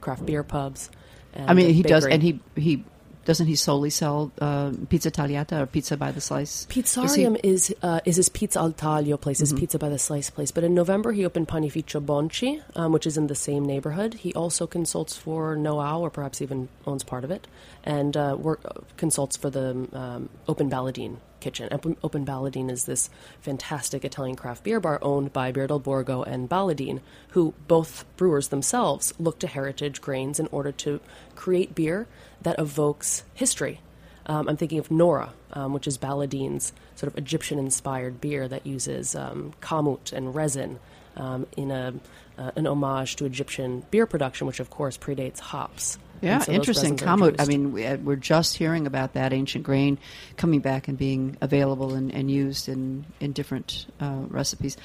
craft 0.00 0.24
beer 0.26 0.42
pubs. 0.42 0.90
And 1.32 1.50
I 1.50 1.54
mean, 1.54 1.74
he 1.74 1.82
does, 1.82 2.06
and 2.06 2.22
he 2.22 2.40
he 2.56 2.84
doesn't 3.28 3.46
he 3.46 3.56
solely 3.56 3.90
sell 3.90 4.32
uh, 4.40 4.72
pizza 4.88 5.10
tagliata 5.10 5.60
or 5.60 5.66
pizza 5.66 5.98
by 5.98 6.10
the 6.10 6.20
slice? 6.20 6.64
Does 6.64 7.14
he- 7.14 7.24
Pizzarium 7.24 7.38
is 7.42 7.74
uh, 7.82 8.00
is 8.06 8.16
his 8.16 8.30
Pizza 8.30 8.58
al 8.58 8.72
Taglio 8.72 9.20
place, 9.20 9.40
his 9.40 9.52
pizza 9.52 9.78
by 9.78 9.90
the 9.90 9.98
slice 9.98 10.30
place. 10.30 10.50
But 10.50 10.64
in 10.64 10.72
November, 10.72 11.12
he 11.12 11.26
opened 11.26 11.46
Panificio 11.46 12.02
Bonci, 12.02 12.62
um, 12.74 12.90
which 12.92 13.06
is 13.06 13.18
in 13.18 13.26
the 13.26 13.34
same 13.34 13.66
neighborhood. 13.66 14.14
He 14.14 14.32
also 14.32 14.66
consults 14.66 15.14
for 15.14 15.54
Noao, 15.56 16.00
or 16.00 16.08
perhaps 16.08 16.40
even 16.40 16.70
owns 16.86 17.04
part 17.04 17.22
of 17.22 17.30
it, 17.30 17.46
and 17.84 18.16
uh, 18.16 18.34
work, 18.38 18.62
uh, 18.64 18.80
consults 18.96 19.36
for 19.36 19.50
the 19.50 19.86
um, 19.92 20.30
Open 20.48 20.70
Baladin 20.70 21.18
kitchen. 21.40 21.68
Open, 21.70 21.96
Open 22.02 22.24
Baladin 22.24 22.70
is 22.70 22.86
this 22.86 23.10
fantastic 23.42 24.06
Italian 24.06 24.36
craft 24.36 24.64
beer 24.64 24.80
bar 24.80 24.98
owned 25.02 25.34
by 25.34 25.52
Birra 25.52 25.68
del 25.68 25.78
Borgo 25.80 26.22
and 26.22 26.48
Baladin, 26.48 27.00
who 27.30 27.52
both 27.66 28.06
brewers 28.16 28.48
themselves 28.48 29.12
look 29.18 29.38
to 29.40 29.46
heritage 29.46 30.00
grains 30.00 30.40
in 30.40 30.48
order 30.50 30.72
to 30.72 31.00
create 31.36 31.74
beer 31.74 32.06
that 32.42 32.58
evokes 32.58 33.24
history. 33.34 33.80
Um, 34.26 34.48
I'm 34.48 34.56
thinking 34.56 34.78
of 34.78 34.90
Nora, 34.90 35.32
um, 35.52 35.72
which 35.72 35.86
is 35.86 35.96
Baladin's 35.96 36.72
sort 36.96 37.10
of 37.10 37.18
Egyptian-inspired 37.18 38.20
beer 38.20 38.46
that 38.46 38.66
uses 38.66 39.14
um, 39.14 39.54
kamut 39.60 40.12
and 40.12 40.34
resin 40.34 40.78
um, 41.16 41.46
in 41.56 41.70
a 41.70 41.94
uh, 42.38 42.52
an 42.54 42.66
homage 42.66 43.16
to 43.16 43.24
Egyptian 43.24 43.84
beer 43.90 44.06
production, 44.06 44.46
which 44.46 44.60
of 44.60 44.70
course 44.70 44.96
predates 44.96 45.40
hops. 45.40 45.98
Yeah, 46.20 46.38
so 46.38 46.52
interesting. 46.52 46.96
Kamut. 46.96 47.36
I 47.40 47.46
mean, 47.46 47.84
uh, 47.84 47.96
we're 48.02 48.16
just 48.16 48.56
hearing 48.56 48.86
about 48.86 49.14
that 49.14 49.32
ancient 49.32 49.64
grain 49.64 49.98
coming 50.36 50.60
back 50.60 50.88
and 50.88 50.98
being 50.98 51.36
available 51.40 51.94
and, 51.94 52.12
and 52.12 52.30
used 52.30 52.68
in 52.68 53.06
in 53.20 53.32
different 53.32 53.86
uh, 54.00 54.22
recipes. 54.28 54.76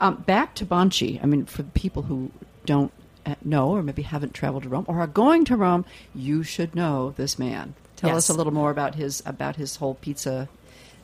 Um, 0.00 0.16
back 0.26 0.54
to 0.56 0.66
Bonci. 0.66 1.22
I 1.22 1.26
mean, 1.26 1.46
for 1.46 1.62
people 1.62 2.02
who 2.02 2.30
don't 2.66 2.92
know 3.44 3.70
or 3.70 3.82
maybe 3.82 4.02
haven't 4.02 4.34
traveled 4.34 4.64
to 4.64 4.68
Rome 4.68 4.84
or 4.88 5.00
are 5.00 5.06
going 5.06 5.44
to 5.46 5.56
Rome, 5.56 5.84
you 6.14 6.42
should 6.42 6.74
know 6.74 7.14
this 7.16 7.38
man. 7.38 7.74
Tell 7.96 8.16
us 8.16 8.28
a 8.28 8.34
little 8.34 8.52
more 8.52 8.70
about 8.70 8.94
his 8.94 9.22
about 9.26 9.56
his 9.56 9.76
whole 9.76 9.94
pizza 9.94 10.48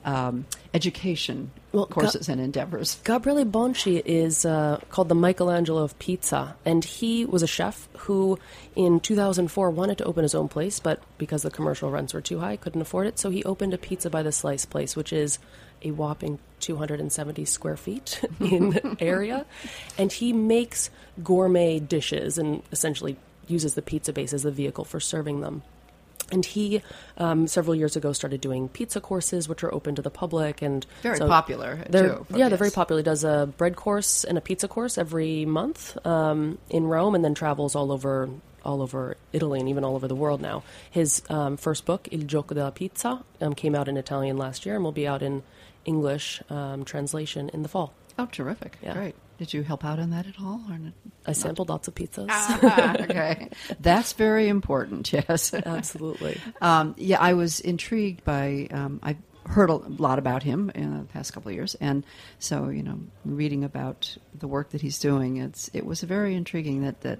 um, 0.04 0.46
education 0.72 1.50
Well, 1.72 1.86
courses 1.86 2.28
and 2.28 2.40
endeavors. 2.40 3.00
Gabriele 3.04 3.44
Bonci 3.44 4.02
is 4.04 4.44
uh, 4.44 4.80
called 4.90 5.08
the 5.08 5.14
Michelangelo 5.14 5.82
of 5.82 5.98
pizza, 5.98 6.56
and 6.64 6.84
he 6.84 7.24
was 7.24 7.42
a 7.42 7.46
chef 7.46 7.88
who, 7.98 8.38
in 8.76 9.00
2004, 9.00 9.70
wanted 9.70 9.98
to 9.98 10.04
open 10.04 10.22
his 10.22 10.34
own 10.34 10.48
place, 10.48 10.78
but 10.78 11.00
because 11.18 11.42
the 11.42 11.50
commercial 11.50 11.90
rents 11.90 12.12
were 12.12 12.20
too 12.20 12.38
high, 12.38 12.56
couldn't 12.56 12.82
afford 12.82 13.06
it. 13.06 13.18
So 13.18 13.30
he 13.30 13.42
opened 13.44 13.74
a 13.74 13.78
pizza 13.78 14.10
by 14.10 14.22
the 14.22 14.32
slice 14.32 14.66
place, 14.66 14.94
which 14.94 15.12
is 15.12 15.38
a 15.84 15.90
whopping 15.90 16.38
270 16.60 17.44
square 17.44 17.76
feet 17.76 18.20
in 18.40 18.96
area, 19.00 19.46
and 19.98 20.12
he 20.12 20.32
makes 20.32 20.90
gourmet 21.22 21.78
dishes 21.78 22.38
and 22.38 22.62
essentially 22.72 23.16
uses 23.46 23.74
the 23.74 23.82
pizza 23.82 24.12
base 24.12 24.32
as 24.32 24.42
the 24.42 24.50
vehicle 24.50 24.84
for 24.84 25.00
serving 25.00 25.40
them. 25.40 25.62
And 26.32 26.44
he, 26.44 26.82
um, 27.18 27.46
several 27.46 27.74
years 27.74 27.96
ago, 27.96 28.12
started 28.14 28.40
doing 28.40 28.68
pizza 28.68 29.00
courses, 29.00 29.46
which 29.46 29.62
are 29.62 29.72
open 29.72 29.94
to 29.96 30.02
the 30.02 30.10
public 30.10 30.62
and 30.62 30.86
Very 31.02 31.18
so 31.18 31.28
popular, 31.28 31.84
They're, 31.88 32.14
too, 32.14 32.26
yeah, 32.34 32.48
they're 32.48 32.56
very 32.56 32.70
popular. 32.70 33.00
He 33.00 33.04
does 33.04 33.24
a 33.24 33.52
bread 33.58 33.76
course 33.76 34.24
and 34.24 34.38
a 34.38 34.40
pizza 34.40 34.66
course 34.66 34.96
every 34.96 35.44
month 35.44 35.98
um, 36.06 36.58
in 36.70 36.86
Rome, 36.86 37.14
and 37.14 37.22
then 37.22 37.34
travels 37.34 37.76
all 37.76 37.92
over 37.92 38.30
all 38.64 38.80
over 38.80 39.16
Italy 39.32 39.60
and 39.60 39.68
even 39.68 39.84
all 39.84 39.94
over 39.94 40.08
the 40.08 40.14
world 40.14 40.40
now. 40.40 40.62
His 40.90 41.22
um, 41.28 41.56
first 41.58 41.84
book, 41.84 42.08
Il 42.10 42.22
gioco 42.22 42.54
della 42.54 42.72
pizza, 42.72 43.22
um, 43.42 43.54
came 43.54 43.74
out 43.74 43.88
in 43.88 43.98
Italian 43.98 44.38
last 44.38 44.64
year 44.64 44.74
and 44.74 44.82
will 44.82 44.92
be 44.92 45.06
out 45.06 45.22
in 45.22 45.42
English 45.84 46.42
um, 46.50 46.84
translation 46.84 47.50
in 47.50 47.62
the 47.62 47.68
fall. 47.68 47.92
Oh, 48.18 48.26
terrific! 48.26 48.78
Yeah. 48.82 48.94
Great. 48.94 49.14
Did 49.38 49.52
you 49.52 49.62
help 49.62 49.84
out 49.84 49.98
on 49.98 50.10
that 50.10 50.26
at 50.26 50.38
all? 50.40 50.60
Or 50.70 50.78
not? 50.78 50.92
I 51.26 51.32
sampled 51.32 51.68
lots 51.68 51.88
of 51.88 51.94
pizzas. 51.94 52.26
Ah, 52.30 52.96
okay, 53.00 53.48
that's 53.80 54.12
very 54.12 54.48
important. 54.48 55.12
Yes, 55.12 55.52
Absolutely. 55.66 56.40
Um, 56.60 56.94
yeah, 56.96 57.20
I 57.20 57.34
was 57.34 57.60
intrigued 57.60 58.24
by. 58.24 58.68
Um, 58.70 59.00
I 59.02 59.16
heard 59.46 59.70
a 59.70 59.74
lot 59.74 60.18
about 60.18 60.42
him 60.42 60.70
in 60.74 60.98
the 60.98 61.04
past 61.04 61.32
couple 61.32 61.50
of 61.50 61.54
years, 61.54 61.74
and 61.76 62.04
so 62.38 62.68
you 62.68 62.82
know, 62.82 63.00
reading 63.24 63.64
about 63.64 64.16
the 64.38 64.46
work 64.46 64.70
that 64.70 64.80
he's 64.80 64.98
doing, 64.98 65.38
it's 65.38 65.68
it 65.72 65.84
was 65.84 66.02
very 66.02 66.34
intriguing 66.34 66.82
that 66.82 67.00
that 67.00 67.18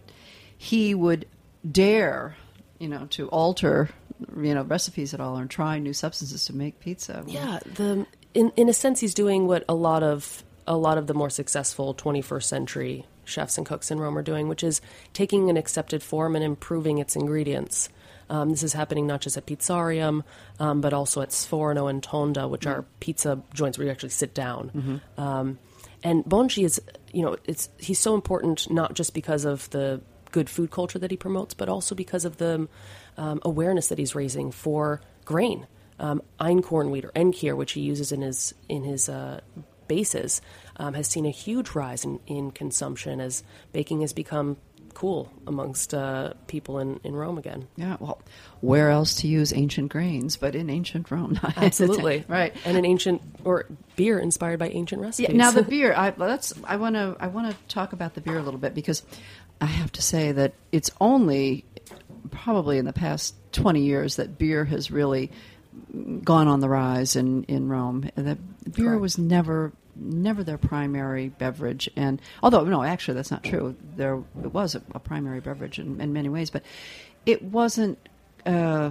he 0.57 0.95
would 0.95 1.27
dare, 1.69 2.37
you 2.79 2.89
know, 2.89 3.07
to 3.07 3.29
alter, 3.29 3.89
you 4.37 4.55
know, 4.55 4.63
recipes 4.63 5.13
at 5.15 5.21
all 5.21 5.37
and 5.37 5.51
try 5.51 5.79
new 5.79 5.93
substances 5.93 6.45
to 6.45 6.55
make 6.55 6.79
pizza. 6.79 7.25
Yeah, 7.27 7.59
the 7.75 8.07
in 8.35 8.53
in 8.57 8.69
a 8.69 8.73
sense, 8.73 9.01
he's 9.01 9.15
doing 9.15 9.47
what 9.47 9.65
a 9.69 9.75
lot 9.75 10.03
of 10.03 10.45
a 10.67 10.77
lot 10.77 10.99
of 10.99 11.07
the 11.07 11.15
more 11.15 11.31
successful 11.31 11.95
21st 11.95 12.45
century 12.45 13.07
chefs 13.25 13.57
and 13.57 13.67
cooks 13.67 13.91
in 13.91 13.99
Rome 13.99 14.19
are 14.19 14.23
doing, 14.23 14.49
which 14.49 14.63
is 14.63 14.81
taking 15.13 15.49
an 15.51 15.57
accepted 15.57 16.03
form 16.03 16.37
and 16.37 16.45
improving 16.45 16.99
its 16.99 17.17
ingredients. 17.17 17.89
Um, 18.31 18.51
this 18.51 18.63
is 18.63 18.73
happening 18.73 19.07
not 19.07 19.21
just 19.21 19.37
at 19.37 19.47
Pizzarium, 19.47 20.23
um, 20.59 20.81
but 20.81 20.93
also 20.93 21.21
at 21.21 21.31
Sforno 21.31 21.89
and 21.91 22.03
Tonda, 22.03 22.49
which 22.49 22.67
are 22.67 22.85
pizza 23.01 23.43
joints 23.53 23.79
where 23.79 23.87
you 23.87 23.91
actually 23.91 24.11
sit 24.11 24.35
down. 24.35 24.71
Um, 25.19 25.59
and 26.03 26.25
Bonci 26.25 26.65
is, 26.65 26.81
you 27.13 27.23
know, 27.23 27.37
it's 27.45 27.69
he's 27.79 27.99
so 27.99 28.15
important 28.15 28.71
not 28.71 28.95
just 28.95 29.15
because 29.15 29.45
of 29.45 29.69
the 29.71 30.01
good 30.33 30.51
food 30.51 30.71
culture 30.71 30.99
that 30.99 31.11
he 31.11 31.17
promotes, 31.17 31.55
but 31.55 31.69
also 31.69 31.95
because 31.95 32.25
of 32.25 32.39
the 32.39 32.69
um, 33.17 33.41
awareness 33.43 33.89
that 33.89 33.99
he's 33.99 34.15
raising 34.15 34.51
for 34.51 35.01
grain. 35.25 35.67
Um, 35.99 36.23
einkorn 36.41 36.91
wheat 36.91 37.05
or 37.05 37.13
Enkir, 37.13 37.57
which 37.57 37.73
he 37.73 37.81
uses 37.81 38.11
in 38.11 38.23
his 38.23 38.53
in 38.69 38.83
his 38.83 39.09
uh, 39.09 39.41
bases, 39.87 40.41
um, 40.77 40.95
has 40.95 41.07
seen 41.07 41.27
a 41.27 41.31
huge 41.31 41.71
rise 41.71 42.05
in, 42.05 42.21
in 42.27 42.51
consumption 42.51 43.21
as 43.21 43.45
baking 43.73 44.01
has 44.01 44.13
become 44.13 44.57
cool 44.95 45.31
amongst 45.47 45.93
uh, 45.93 46.33
people 46.47 46.79
in, 46.79 47.01
in 47.05 47.15
Rome 47.15 47.37
again. 47.37 47.67
Yeah, 47.77 47.97
well, 48.01 48.23
where 48.61 48.91
else 48.91 49.17
to 49.17 49.29
use 49.29 49.53
ancient 49.53 49.91
grains 49.91 50.37
but 50.37 50.55
in 50.55 50.71
ancient 50.71 51.11
Rome? 51.11 51.39
Absolutely, 51.57 52.25
right. 52.29 52.55
And 52.65 52.79
an 52.79 52.85
ancient 52.85 53.21
or 53.45 53.67
beer 53.97 54.19
inspired 54.19 54.59
by 54.59 54.69
ancient 54.69 55.03
recipes. 55.03 55.31
Yeah, 55.31 55.37
now 55.37 55.51
the 55.51 55.63
beer. 55.75 55.93
I 55.93 56.15
let's. 56.17 56.55
I 56.65 56.77
want 56.77 56.95
to. 56.95 57.17
I 57.21 57.27
want 57.27 57.51
to 57.51 57.57
talk 57.75 57.93
about 57.93 58.15
the 58.15 58.21
beer 58.21 58.39
a 58.39 58.43
little 58.43 58.61
bit 58.61 58.75
because 58.75 59.03
I 59.61 59.67
have 59.67 59.93
to 59.93 60.03
say 60.03 60.33
that 60.33 60.55
it's 60.73 60.91
only 61.01 61.65
probably 62.31 62.79
in 62.79 62.85
the 62.85 62.93
past 62.93 63.35
twenty 63.53 63.83
years 63.83 64.17
that 64.17 64.39
beer 64.39 64.65
has 64.65 64.91
really 64.91 65.31
gone 66.23 66.49
on 66.49 66.61
the 66.61 66.69
rise 66.69 67.17
in 67.17 67.45
in 67.45 67.69
Rome. 67.69 68.11
The 68.15 68.37
beer 68.71 68.91
Correct. 68.91 69.01
was 69.01 69.19
never 69.19 69.73
never 69.97 70.43
their 70.43 70.59
primary 70.59 71.29
beverage, 71.29 71.89
and 71.97 72.21
although 72.43 72.65
no, 72.65 72.83
actually 72.83 73.15
that's 73.15 73.31
not 73.31 73.45
true. 73.45 73.77
There 73.97 74.23
it 74.43 74.53
was 74.53 74.75
a, 74.75 74.83
a 74.95 74.99
primary 74.99 75.41
beverage 75.41 75.79
in, 75.79 76.01
in 76.01 76.13
many 76.13 76.29
ways, 76.29 76.51
but 76.51 76.63
it 77.27 77.43
wasn't. 77.43 77.99
Uh, 78.45 78.91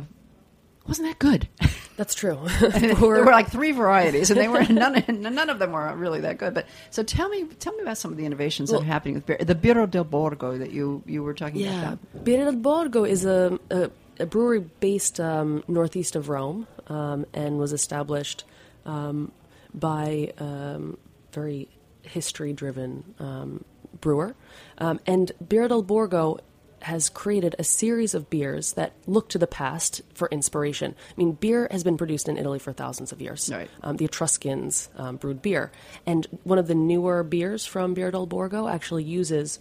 wasn't 0.88 1.08
that 1.08 1.20
good? 1.20 1.48
That's 1.96 2.16
true. 2.16 2.40
there 2.60 2.96
were 2.96 3.24
like 3.24 3.50
three 3.50 3.72
varieties, 3.72 4.32
and 4.32 4.40
they 4.40 4.48
were 4.48 4.64
none. 4.70 5.02
None 5.08 5.50
of 5.50 5.60
them 5.60 5.72
were 5.72 5.96
really 5.96 6.22
that 6.22 6.40
good. 6.40 6.54
But 6.54 6.68
so 6.90 7.04
tell 7.04 7.30
me, 7.30 7.46
tell 7.46 7.72
me 7.74 7.84
about 7.84 7.98
some 8.00 8.12
of 8.12 8.18
the 8.18 8.26
innovations 8.26 8.72
that 8.72 8.82
are 8.82 8.84
happening 8.84 9.14
with 9.16 9.26
beer. 9.26 9.38
The 9.40 9.56
Birra 9.56 9.90
del 9.90 10.04
Borgo 10.04 10.58
that 10.58 10.72
you 10.72 11.04
you 11.06 11.24
were 11.24 11.36
talking 11.36 11.62
Yeah, 11.62 11.94
about. 11.94 12.26
Birra 12.26 12.46
del 12.46 12.56
Borgo 12.56 13.06
is 13.06 13.24
a, 13.26 13.58
a, 13.70 13.92
a 14.20 14.26
brewery 14.26 14.60
based 14.60 15.20
um, 15.20 15.64
northeast 15.68 16.16
of 16.16 16.30
Rome 16.30 16.68
um, 16.88 17.26
and 17.34 17.58
was 17.58 17.74
established 17.74 18.44
um, 18.86 19.32
by 19.74 20.34
um, 20.38 20.98
very 21.32 21.68
history-driven 22.04 23.16
um, 23.20 23.66
brewer. 24.00 24.36
Um, 24.78 25.00
and 25.08 25.32
Birra 25.44 25.70
del 25.70 25.82
Borgo 25.82 26.40
has 26.82 27.10
created 27.10 27.56
a 27.58 27.64
series 27.64 28.14
of 28.14 28.30
beers 28.30 28.74
that 28.74 28.92
look 29.08 29.30
to 29.30 29.38
the 29.38 29.48
past 29.48 30.02
for 30.14 30.28
inspiration. 30.30 30.94
I 31.10 31.14
mean, 31.16 31.32
beer 31.32 31.68
has 31.72 31.84
been 31.84 31.98
produced 31.98 32.28
in 32.28 32.38
Italy 32.38 32.60
for 32.60 32.74
thousands 32.74 33.14
of 33.14 33.22
years. 33.22 33.50
Right. 33.52 33.70
Um, 33.82 33.96
the 33.96 34.06
Etruscans 34.06 34.90
um, 34.98 35.16
brewed 35.16 35.42
beer, 35.42 35.72
and 36.06 36.28
one 36.44 36.60
of 36.60 36.68
the 36.68 36.76
newer 36.76 37.24
beers 37.24 37.66
from 37.66 37.96
Birra 37.96 38.12
del 38.12 38.26
Borgo 38.26 38.68
actually 38.68 39.06
uses 39.06 39.60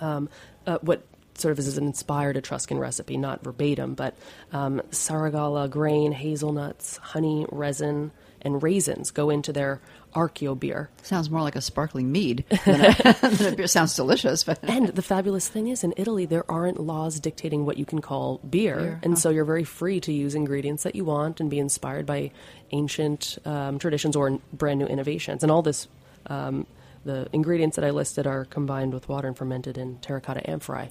um, 0.00 0.28
uh, 0.66 0.78
what 0.82 1.06
sort 1.38 1.52
of 1.52 1.58
is 1.58 1.76
an 1.76 1.86
inspired 1.86 2.36
Etruscan 2.36 2.78
recipe, 2.78 3.16
not 3.16 3.42
verbatim, 3.42 3.94
but 3.94 4.14
um, 4.52 4.82
saragala 4.90 5.68
grain, 5.68 6.12
hazelnuts, 6.12 6.96
honey, 6.98 7.46
resin, 7.50 8.10
and 8.42 8.62
raisins 8.62 9.10
go 9.10 9.30
into 9.30 9.52
their 9.52 9.80
archeo 10.14 10.58
beer. 10.58 10.88
Sounds 11.02 11.28
more 11.28 11.42
like 11.42 11.56
a 11.56 11.60
sparkling 11.60 12.10
mead 12.10 12.44
than 12.64 12.80
a, 12.80 13.16
than 13.20 13.52
a 13.52 13.56
beer. 13.56 13.66
Sounds 13.66 13.94
delicious, 13.94 14.44
but 14.44 14.58
And 14.62 14.88
the 14.88 15.02
fabulous 15.02 15.48
thing 15.48 15.68
is, 15.68 15.84
in 15.84 15.92
Italy, 15.96 16.26
there 16.26 16.48
aren't 16.50 16.80
laws 16.80 17.20
dictating 17.20 17.66
what 17.66 17.76
you 17.76 17.84
can 17.84 18.00
call 18.00 18.38
beer, 18.38 18.76
Beer, 18.76 19.00
and 19.02 19.14
huh. 19.14 19.20
so 19.20 19.30
you're 19.30 19.44
very 19.44 19.64
free 19.64 20.00
to 20.00 20.12
use 20.12 20.34
ingredients 20.34 20.84
that 20.84 20.94
you 20.94 21.04
want 21.04 21.40
and 21.40 21.50
be 21.50 21.58
inspired 21.58 22.06
by 22.06 22.30
ancient 22.70 23.38
um, 23.44 23.78
traditions 23.78 24.16
or 24.16 24.38
brand 24.52 24.78
new 24.78 24.86
innovations. 24.86 25.42
And 25.42 25.52
all 25.52 25.62
this, 25.62 25.88
um, 26.26 26.66
the 27.04 27.28
ingredients 27.32 27.76
that 27.76 27.84
I 27.84 27.90
listed 27.90 28.26
are 28.26 28.44
combined 28.46 28.94
with 28.94 29.08
water 29.08 29.28
and 29.28 29.36
fermented 29.36 29.76
in 29.76 29.98
terracotta 29.98 30.48
amphorae. 30.48 30.90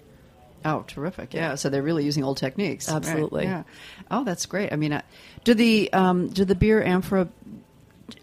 Oh, 0.66 0.84
terrific! 0.88 1.34
Yeah, 1.34 1.56
so 1.56 1.70
they're 1.70 1.84
really 1.84 2.04
using 2.04 2.24
old 2.24 2.38
techniques. 2.38 2.90
Right, 2.90 2.98
Absolutely. 2.98 3.44
yeah. 3.46 3.64
Oh, 4.12 4.24
that's 4.24 4.46
great. 4.46 4.74
I 4.74 4.76
mean, 4.76 4.94
uh, 4.94 5.02
do 5.44 5.54
the 5.54 5.92
um, 5.94 6.30
do 6.30 6.44
the 6.44 6.56
beer 6.56 6.84
amphora 6.84 7.30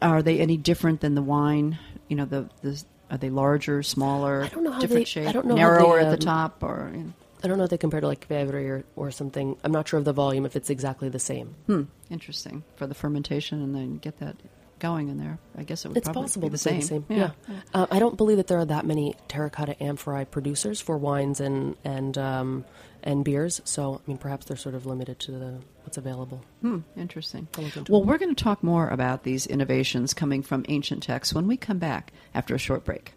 are 0.00 0.22
they 0.22 0.40
any 0.40 0.56
different 0.56 1.00
than 1.00 1.14
the 1.14 1.22
wine? 1.22 1.78
You 2.08 2.16
know, 2.16 2.24
the, 2.24 2.48
the 2.62 2.82
are 3.10 3.18
they 3.18 3.30
larger, 3.30 3.82
smaller, 3.82 4.44
I 4.44 4.48
don't 4.48 4.64
know 4.64 4.72
how 4.72 4.80
different 4.80 5.00
they- 5.00 5.04
shape, 5.04 5.28
I 5.28 5.32
don't 5.32 5.46
know 5.46 5.54
narrower 5.54 5.98
they, 5.98 6.06
at 6.06 6.20
the 6.20 6.28
um, 6.28 6.34
top, 6.34 6.62
or 6.62 6.90
you 6.92 7.02
know? 7.04 7.12
I 7.44 7.48
don't 7.48 7.58
know 7.58 7.64
if 7.64 7.70
they 7.70 7.78
compare 7.78 8.00
to 8.00 8.06
like 8.06 8.28
Kveivri 8.28 8.68
or, 8.68 8.84
or 8.94 9.10
something. 9.10 9.56
I'm 9.64 9.72
not 9.72 9.88
sure 9.88 9.98
of 9.98 10.04
the 10.04 10.12
volume 10.12 10.46
if 10.46 10.54
it's 10.54 10.70
exactly 10.70 11.08
the 11.08 11.18
same. 11.18 11.56
Hmm. 11.66 11.82
Interesting 12.08 12.62
for 12.76 12.86
the 12.86 12.94
fermentation 12.94 13.60
and 13.60 13.74
then 13.74 13.98
get 13.98 14.18
that 14.20 14.36
going 14.82 15.08
in 15.08 15.16
there. 15.16 15.38
I 15.56 15.62
guess 15.62 15.84
it 15.84 15.88
would 15.88 15.96
It's 15.96 16.06
probably 16.08 16.22
possible 16.24 16.48
be 16.48 16.52
the 16.52 16.58
to 16.58 16.62
say 16.62 16.80
same. 16.80 17.04
the 17.08 17.14
same. 17.14 17.18
Yeah. 17.18 17.30
Uh, 17.72 17.86
I 17.90 17.98
don't 18.00 18.16
believe 18.16 18.36
that 18.36 18.48
there 18.48 18.58
are 18.58 18.64
that 18.66 18.84
many 18.84 19.14
terracotta 19.28 19.80
amphorae 19.82 20.24
producers 20.26 20.80
for 20.80 20.98
wines 20.98 21.40
and 21.40 21.76
and 21.84 22.18
um, 22.18 22.64
and 23.02 23.24
beers. 23.24 23.62
So 23.64 24.00
I 24.04 24.08
mean, 24.10 24.18
perhaps 24.18 24.46
they're 24.46 24.56
sort 24.56 24.74
of 24.74 24.84
limited 24.84 25.18
to 25.20 25.30
the 25.32 25.58
what's 25.84 25.96
available. 25.98 26.44
Hmm, 26.60 26.80
interesting. 26.96 27.46
I'll 27.56 27.64
look 27.64 27.76
into 27.76 27.92
Well, 27.92 28.04
we're 28.04 28.18
going 28.18 28.34
to 28.34 28.44
talk 28.44 28.62
more 28.62 28.88
about 28.88 29.22
these 29.22 29.46
innovations 29.46 30.12
coming 30.14 30.42
from 30.42 30.64
ancient 30.68 31.02
texts 31.04 31.32
when 31.32 31.46
we 31.46 31.56
come 31.56 31.78
back 31.78 32.12
after 32.34 32.54
a 32.54 32.58
short 32.58 32.84
break. 32.84 33.14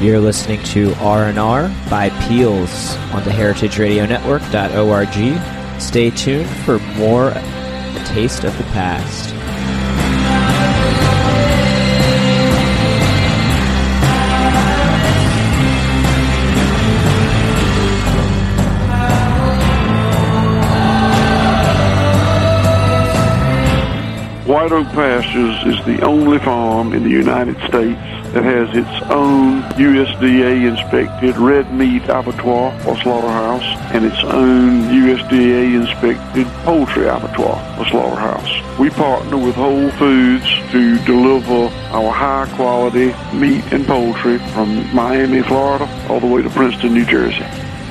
You're 0.00 0.20
listening 0.20 0.62
to 0.64 0.92
R&R 0.96 1.74
by 1.88 2.10
Peels 2.28 2.94
on 3.14 3.24
the 3.24 3.30
heritageradionetwork.org. 3.30 5.80
Stay 5.80 6.10
tuned 6.10 6.50
for 6.50 6.78
more 6.78 7.30
A 7.30 8.02
Taste 8.04 8.44
of 8.44 8.54
the 8.58 8.64
Past. 8.64 9.35
Oak 24.72 24.88
Pastures 24.88 25.78
is 25.78 25.84
the 25.84 26.02
only 26.02 26.38
farm 26.38 26.92
in 26.92 27.04
the 27.04 27.10
United 27.10 27.56
States 27.68 28.00
that 28.32 28.42
has 28.42 28.68
its 28.76 29.10
own 29.10 29.62
USDA 29.74 30.66
inspected 30.66 31.36
red 31.36 31.72
meat 31.72 32.02
abattoir 32.04 32.72
or 32.86 32.96
slaughterhouse 32.98 33.62
and 33.94 34.04
its 34.04 34.22
own 34.24 34.82
USDA 34.82 35.74
inspected 35.74 36.46
poultry 36.64 37.06
abattoir 37.06 37.62
or 37.78 37.86
slaughterhouse. 37.86 38.78
We 38.78 38.90
partner 38.90 39.36
with 39.36 39.54
Whole 39.54 39.90
Foods 39.90 40.48
to 40.72 40.98
deliver 41.04 41.72
our 41.94 42.10
high 42.10 42.50
quality 42.56 43.14
meat 43.36 43.64
and 43.72 43.86
poultry 43.86 44.38
from 44.54 44.94
Miami, 44.94 45.42
Florida 45.42 45.88
all 46.08 46.20
the 46.20 46.26
way 46.26 46.42
to 46.42 46.50
Princeton, 46.50 46.94
New 46.94 47.06
Jersey. 47.06 47.44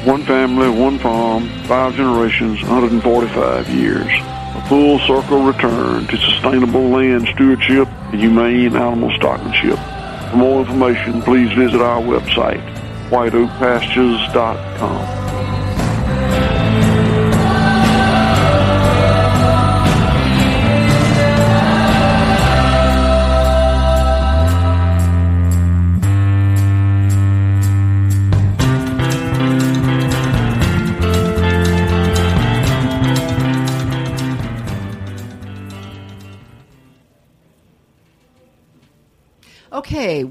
One 0.04 0.24
family, 0.26 0.70
one 0.70 1.00
farm, 1.00 1.48
five 1.64 1.96
generations, 1.96 2.62
145 2.64 3.70
years. 3.70 4.12
Full 4.68 5.00
circle 5.00 5.44
return 5.44 6.08
to 6.08 6.18
sustainable 6.18 6.90
land 6.90 7.28
stewardship 7.34 7.88
and 8.12 8.20
humane 8.20 8.76
animal 8.76 9.10
stockmanship. 9.12 9.78
For 10.32 10.38
more 10.38 10.62
information, 10.62 11.22
please 11.22 11.54
visit 11.54 11.82
our 11.82 12.02
website, 12.02 12.64
whiteoakpastures.com. 13.10 15.25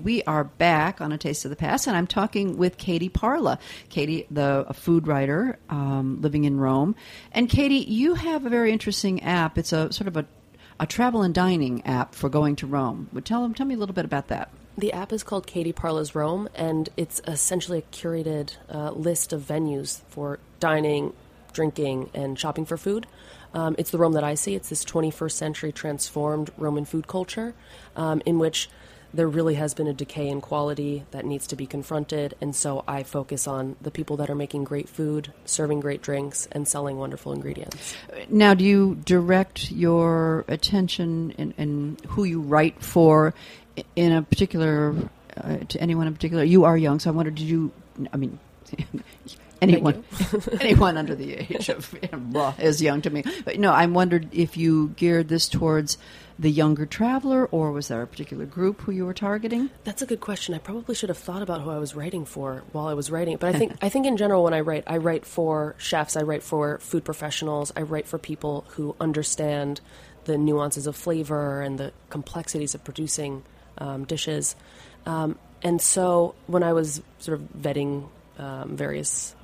we 0.05 0.23
are 0.25 0.45
back 0.45 1.01
on 1.01 1.13
A 1.13 1.19
Taste 1.19 1.47
of 1.47 1.51
the 1.51 1.57
Past, 1.57 1.87
and 1.87 1.97
I'm 1.97 2.07
talking 2.07 2.59
with 2.59 2.77
Katie 2.77 3.09
Parla. 3.09 3.59
Katie, 3.89 4.27
the 4.31 4.67
food 4.75 5.09
writer 5.09 5.59
um, 5.71 6.21
living 6.21 6.45
in 6.45 6.61
Rome. 6.61 6.95
And 7.33 7.49
Katie, 7.49 7.77
you 7.77 8.15
have 8.15 8.45
a 8.45 8.51
very 8.51 8.71
interesting 8.71 9.23
app. 9.23 9.57
It's 9.57 9.73
a 9.73 9.91
sort 9.93 10.07
of 10.07 10.19
a, 10.19 10.27
a 10.79 10.87
travel 10.87 11.23
and 11.23 11.35
dining 11.35 11.85
app 11.87 12.15
for 12.15 12.29
going 12.29 12.55
to 12.57 12.67
Rome. 12.67 13.09
Would 13.15 13.25
tell, 13.25 13.51
tell 13.55 13.67
me 13.67 13.75
a 13.75 13.79
little 13.79 13.95
bit 13.95 14.05
about 14.05 14.29
that. 14.29 14.51
The 14.77 14.93
app 14.93 15.11
is 15.11 15.23
called 15.23 15.47
Katie 15.47 15.73
Parla's 15.73 16.15
Rome, 16.15 16.51
and 16.55 16.91
it's 16.99 17.23
essentially 17.27 17.79
a 17.79 17.97
curated 17.97 18.57
uh, 18.71 18.91
list 18.91 19.33
of 19.33 19.41
venues 19.41 20.03
for 20.09 20.39
dining, 20.61 21.15
drinking, 21.55 22.11
and 22.13 22.39
shopping 22.39 22.67
for 22.67 22.77
food. 22.77 23.07
Um, 23.55 23.75
it's 23.79 23.91
the 23.91 23.99
Rome 23.99 24.13
that 24.13 24.25
I 24.25 24.35
see. 24.35 24.55
It's 24.55 24.69
this 24.69 24.85
21st 24.85 25.33
century 25.33 25.73
transformed 25.73 26.51
Roman 26.59 26.85
food 26.85 27.07
culture 27.07 27.55
um, 27.97 28.21
in 28.27 28.39
which 28.39 28.69
there 29.15 29.29
really 29.29 29.55
has 29.55 29.75
been 29.75 29.87
a 29.87 29.93
decay 29.93 30.29
in 30.29 30.41
quality 30.41 31.05
that 31.13 31.25
needs 31.25 31.47
to 31.49 31.57
be 31.57 31.67
confronted. 31.67 32.35
And 32.41 32.55
so 32.55 32.85
I 32.87 33.05
focus 33.05 33.47
on 33.47 33.77
the 33.81 33.91
people 33.91 34.17
that 34.19 34.29
are 34.29 34.35
making 34.35 34.65
great 34.65 34.89
food, 34.89 35.33
serving 35.45 35.81
great 35.81 36.03
drinks, 36.03 36.49
and 36.51 36.67
selling 36.67 36.99
wonderful 36.99 37.33
ingredients. 37.33 37.97
Now, 38.29 38.55
do 38.55 38.65
you 38.65 38.97
direct 39.05 39.71
your 39.71 40.45
attention 40.49 41.31
in, 41.33 41.55
in 41.57 41.97
who 42.09 42.25
you 42.25 42.41
write 42.41 42.83
for 42.83 43.35
in 43.95 44.13
a 44.13 44.23
particular, 44.23 44.95
uh, 45.37 45.59
to 45.69 45.81
anyone 45.81 46.07
in 46.07 46.15
particular? 46.15 46.43
You 46.43 46.65
are 46.65 46.77
young, 46.77 46.99
so 46.99 47.11
I 47.11 47.13
wonder, 47.13 47.31
did 47.31 47.45
you, 47.45 47.71
I 48.13 48.17
mean, 48.17 48.39
anyone, 49.63 50.05
anyone 50.61 50.97
under 50.97 51.15
the 51.15 51.35
age 51.35 51.69
of 51.69 51.95
blah, 52.13 52.55
is 52.59 52.83
young 52.83 53.03
to 53.03 53.11
me. 53.11 53.25
But 53.45 53.59
no, 53.59 53.73
I 53.73 53.87
wondered 53.87 54.29
if 54.33 54.57
you 54.57 54.89
geared 54.97 55.29
this 55.29 55.49
towards 55.49 55.99
the 56.39 56.51
younger 56.51 56.87
traveler, 56.87 57.47
or 57.47 57.71
was 57.71 57.89
there 57.89 58.03
a 58.03 58.07
particular 58.07 58.45
group 58.45 58.81
who 58.83 58.93
you 58.93 59.07
were 59.07 59.15
targeting? 59.15 59.71
That's 59.85 60.03
a 60.03 60.07
good 60.07 60.21
question. 60.21 60.55
I 60.55 60.59
probably 60.59 60.95
should 60.95 61.09
have 61.09 61.19
thought 61.19 61.43
about 61.43 61.61
who 61.61 61.71
I 61.71 61.79
was 61.79 61.95
writing 61.95 62.25
for 62.25 62.65
while 62.73 62.89
I 62.89 62.95
was 62.95 63.11
writing. 63.11 63.37
But 63.37 63.55
I 63.55 63.59
think 63.59 63.77
I 63.83 63.89
think 63.89 64.07
in 64.07 64.17
general 64.17 64.45
when 64.45 64.55
I 64.55 64.61
write, 64.61 64.85
I 64.87 64.97
write 64.97 65.25
for 65.25 65.75
chefs, 65.79 66.17
I 66.17 66.23
write 66.23 66.43
for 66.43 66.79
food 66.79 67.05
professionals, 67.05 67.73
I 67.77 67.83
write 67.83 68.07
for 68.07 68.19
people 68.19 68.65
who 68.71 68.97
understand 69.01 69.81
the 70.25 70.39
nuances 70.39 70.87
of 70.87 70.97
flavor 70.97 71.61
and 71.61 71.79
the 71.79 71.93
complexities 72.11 72.75
of 72.75 72.83
producing 72.83 73.43
um, 73.79 74.05
dishes. 74.05 74.57
Um, 75.07 75.39
and 75.63 75.81
so 75.81 76.35
when 76.47 76.63
I 76.63 76.73
was 76.73 77.03
sort 77.19 77.39
of 77.39 77.49
vetting 77.53 78.09
um, 78.39 78.77
various 78.77 79.35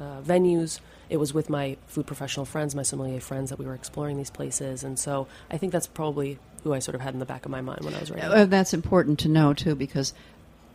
uh, 0.00 0.20
venues. 0.22 0.80
It 1.08 1.16
was 1.16 1.32
with 1.32 1.48
my 1.48 1.76
food 1.86 2.06
professional 2.06 2.44
friends, 2.44 2.74
my 2.74 2.82
sommelier 2.82 3.20
friends, 3.20 3.50
that 3.50 3.58
we 3.58 3.66
were 3.66 3.74
exploring 3.74 4.16
these 4.16 4.30
places, 4.30 4.84
and 4.84 4.98
so 4.98 5.26
I 5.50 5.58
think 5.58 5.72
that's 5.72 5.86
probably 5.86 6.38
who 6.64 6.74
I 6.74 6.80
sort 6.80 6.94
of 6.94 7.00
had 7.00 7.14
in 7.14 7.20
the 7.20 7.26
back 7.26 7.44
of 7.44 7.50
my 7.50 7.60
mind 7.60 7.84
when 7.84 7.94
I 7.94 8.00
was 8.00 8.10
writing. 8.10 8.30
Uh, 8.30 8.44
that's 8.44 8.74
important 8.74 9.18
to 9.20 9.28
know 9.28 9.54
too, 9.54 9.74
because 9.74 10.12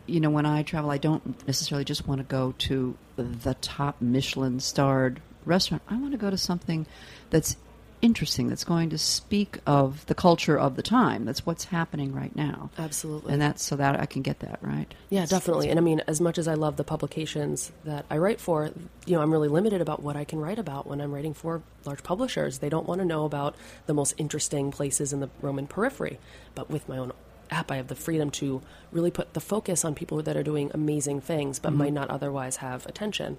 you 0.08 0.20
know 0.20 0.30
when 0.30 0.46
I 0.46 0.64
travel, 0.64 0.92
I 0.92 0.98
don't 0.98 1.46
necessarily 1.48 1.86
just 1.86 2.08
want 2.08 2.20
to 2.20 2.26
go 2.26 2.54
to 2.60 2.98
the 3.16 3.56
top 3.56 4.02
Michelin 4.02 4.60
starred 4.60 5.22
restaurant. 5.46 5.84
I 5.88 5.98
want 5.98 6.14
to 6.14 6.18
go 6.18 6.30
to 6.30 6.38
something 6.38 6.86
that's 7.30 7.58
interesting, 8.04 8.50
that's 8.50 8.66
going 8.66 8.90
to 8.90 8.98
speak 8.98 9.60
of 9.66 10.06
the 10.08 10.14
culture 10.14 10.60
of 10.60 10.76
the 10.76 10.84
time. 10.84 11.24
That's 11.26 11.46
what's 11.46 11.64
happening 11.64 12.14
right 12.14 12.36
now, 12.36 12.70
Absolutely. 12.78 13.32
and 13.32 13.42
that's 13.42 13.64
so 13.64 13.78
that 13.78 14.00
I 14.00 14.06
can 14.06 14.22
get 14.22 14.40
that 14.40 14.60
right. 14.62 14.94
Yeah, 15.10 15.26
definitely. 15.26 15.70
And 15.70 15.80
I 15.80 15.82
mean, 15.82 16.02
as 16.06 16.20
much 16.20 16.38
as 16.38 16.48
I 16.48 16.56
love 16.56 16.76
the 16.76 16.84
publications 16.84 17.72
that 17.86 18.06
I 18.10 18.18
write 18.18 18.42
for, 18.42 18.72
you 19.06 19.16
know, 19.16 19.22
I'm 19.22 19.32
really 19.32 19.48
limited 19.48 19.82
about 19.82 20.04
what 20.04 20.18
I 20.18 20.26
can 20.26 20.40
write 20.40 20.60
about 20.60 20.86
when 20.86 21.00
I'm 21.00 21.14
writing 21.14 21.34
for 21.34 21.64
large 21.86 22.04
publishers. 22.04 22.60
They 22.60 22.70
don't 22.70 22.88
want 22.88 23.00
to 23.00 23.06
know 23.06 23.24
about 23.24 23.56
the 23.86 23.94
most 23.94 24.14
interesting 24.18 24.70
places 24.70 25.14
in 25.14 25.22
the 25.22 25.30
Roman 25.42 25.66
periphery. 25.66 26.20
But 26.56 26.70
with 26.70 26.88
my 26.90 26.98
own 26.98 27.14
app, 27.50 27.72
I 27.72 27.78
have 27.78 27.88
the 27.88 27.96
freedom 27.96 28.30
to 28.32 28.62
really 28.92 29.12
put 29.12 29.34
the 29.34 29.40
focus 29.40 29.86
on 29.86 29.96
people 29.96 30.22
that 30.22 30.36
are 30.36 30.44
doing 30.44 30.72
amazing 30.74 31.22
things 31.22 31.60
but 31.60 31.70
mm-hmm. 31.70 31.80
might 31.80 31.94
not 31.94 32.10
otherwise 32.10 32.58
have 32.58 32.86
attention. 32.86 33.38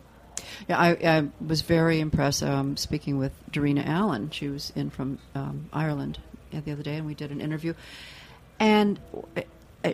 Yeah, 0.69 0.79
I, 0.79 0.91
I 0.91 1.29
was 1.45 1.63
very 1.63 2.01
impressed 2.01 2.43
um, 2.43 2.77
speaking 2.77 3.19
with 3.19 3.33
Darina 3.51 3.87
Allen. 3.87 4.31
She 4.31 4.49
was 4.49 4.73
in 4.75 4.91
from 4.91 5.19
um, 5.35 5.69
Ireland 5.73 6.19
the 6.51 6.73
other 6.73 6.83
day, 6.83 6.97
and 6.97 7.07
we 7.07 7.15
did 7.15 7.31
an 7.31 7.41
interview. 7.41 7.75
And 8.59 9.01
uh, 9.37 9.43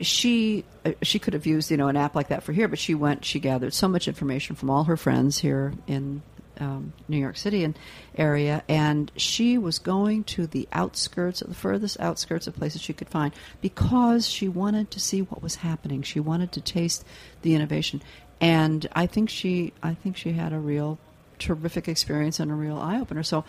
she 0.02 0.64
uh, 0.84 0.92
she 1.02 1.18
could 1.18 1.34
have 1.34 1.46
used 1.46 1.70
you 1.70 1.76
know 1.76 1.88
an 1.88 1.96
app 1.96 2.14
like 2.14 2.28
that 2.28 2.42
for 2.42 2.52
here, 2.52 2.68
but 2.68 2.78
she 2.78 2.94
went. 2.94 3.24
She 3.24 3.40
gathered 3.40 3.74
so 3.74 3.88
much 3.88 4.08
information 4.08 4.56
from 4.56 4.70
all 4.70 4.84
her 4.84 4.96
friends 4.96 5.38
here 5.38 5.72
in 5.86 6.22
um, 6.60 6.92
New 7.08 7.16
York 7.16 7.36
City 7.36 7.64
and 7.64 7.78
area, 8.16 8.62
and 8.68 9.10
she 9.16 9.58
was 9.58 9.78
going 9.78 10.24
to 10.24 10.46
the 10.46 10.68
outskirts, 10.72 11.40
the 11.40 11.54
furthest 11.54 11.98
outskirts 11.98 12.46
of 12.46 12.54
places 12.54 12.82
she 12.82 12.92
could 12.92 13.08
find, 13.08 13.32
because 13.60 14.28
she 14.28 14.48
wanted 14.48 14.90
to 14.90 15.00
see 15.00 15.22
what 15.22 15.42
was 15.42 15.56
happening. 15.56 16.02
She 16.02 16.20
wanted 16.20 16.52
to 16.52 16.60
taste 16.60 17.04
the 17.42 17.54
innovation, 17.54 18.02
and 18.40 18.88
I 18.92 19.06
think 19.06 19.30
she, 19.30 19.72
I 19.82 19.94
think 19.94 20.16
she 20.16 20.32
had 20.32 20.52
a 20.52 20.58
real 20.58 20.98
terrific 21.38 21.88
experience 21.88 22.40
and 22.40 22.50
a 22.50 22.54
real 22.54 22.76
eye 22.76 23.00
opener. 23.00 23.22
So, 23.22 23.44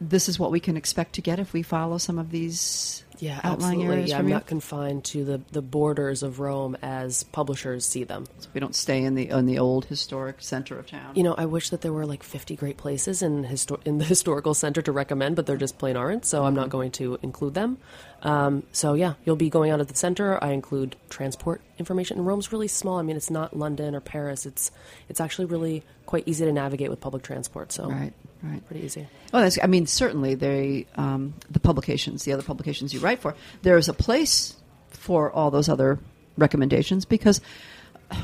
this 0.00 0.28
is 0.28 0.38
what 0.38 0.50
we 0.50 0.60
can 0.60 0.76
expect 0.76 1.14
to 1.14 1.20
get 1.20 1.38
if 1.38 1.52
we 1.52 1.62
follow 1.62 1.98
some 1.98 2.18
of 2.18 2.30
these 2.30 3.04
Yeah, 3.18 3.40
outlying 3.42 3.80
absolutely. 3.80 3.86
areas 3.86 4.10
Yeah, 4.10 4.18
I'm 4.18 4.28
you. 4.28 4.34
not 4.34 4.46
confined 4.46 5.04
to 5.06 5.24
the, 5.24 5.40
the 5.50 5.62
borders 5.62 6.22
of 6.22 6.38
Rome 6.38 6.76
as 6.82 7.24
publishers 7.24 7.84
see 7.84 8.04
them. 8.04 8.26
So 8.38 8.48
we 8.54 8.60
don't 8.60 8.76
stay 8.76 9.02
in 9.02 9.16
the 9.16 9.28
in 9.28 9.46
the 9.46 9.58
old 9.58 9.86
historic 9.86 10.36
center 10.38 10.78
of 10.78 10.86
town. 10.86 11.16
You 11.16 11.24
know, 11.24 11.34
I 11.36 11.46
wish 11.46 11.70
that 11.70 11.80
there 11.80 11.92
were 11.92 12.06
like 12.06 12.22
50 12.22 12.54
great 12.54 12.76
places 12.76 13.22
in 13.22 13.44
histo- 13.44 13.84
in 13.84 13.98
the 13.98 14.04
historical 14.14 14.54
center 14.54 14.82
to 14.82 14.92
recommend, 14.92 15.34
but 15.34 15.46
there 15.46 15.56
just 15.56 15.78
plain 15.78 15.96
aren't. 15.96 16.24
So 16.24 16.44
I'm 16.44 16.54
not 16.54 16.62
mm-hmm. 16.62 16.70
going 16.70 16.90
to 16.92 17.18
include 17.22 17.54
them. 17.54 17.78
Um, 18.22 18.64
so 18.72 18.94
yeah, 18.94 19.14
you'll 19.24 19.36
be 19.36 19.50
going 19.50 19.70
out 19.70 19.80
at 19.80 19.88
the 19.88 19.96
center. 19.96 20.42
I 20.42 20.50
include 20.50 20.96
transport 21.08 21.60
information. 21.78 22.18
And 22.18 22.26
Rome's 22.26 22.52
really 22.52 22.68
small. 22.68 22.98
I 22.98 23.02
mean, 23.02 23.16
it's 23.16 23.30
not 23.30 23.56
London 23.56 23.94
or 23.94 24.00
Paris. 24.00 24.46
It's 24.46 24.70
it's 25.08 25.20
actually 25.20 25.44
really 25.46 25.84
quite 26.06 26.24
easy 26.26 26.44
to 26.44 26.52
navigate 26.52 26.90
with 26.90 27.00
public 27.00 27.22
transport. 27.22 27.70
So 27.70 27.90
right, 27.90 28.12
right. 28.42 28.66
pretty 28.66 28.84
easy. 28.84 29.06
Well, 29.32 29.42
that's, 29.42 29.58
I 29.62 29.66
mean, 29.66 29.86
certainly 29.86 30.34
they, 30.34 30.86
um, 30.96 31.34
the 31.50 31.60
publications, 31.60 32.24
the 32.24 32.32
other 32.32 32.42
publications 32.42 32.94
you 32.94 33.00
write 33.00 33.20
for, 33.20 33.34
there 33.62 33.76
is 33.76 33.88
a 33.88 33.94
place 33.94 34.56
for 34.88 35.30
all 35.30 35.50
those 35.50 35.68
other 35.68 35.98
recommendations 36.38 37.04
because, 37.04 37.42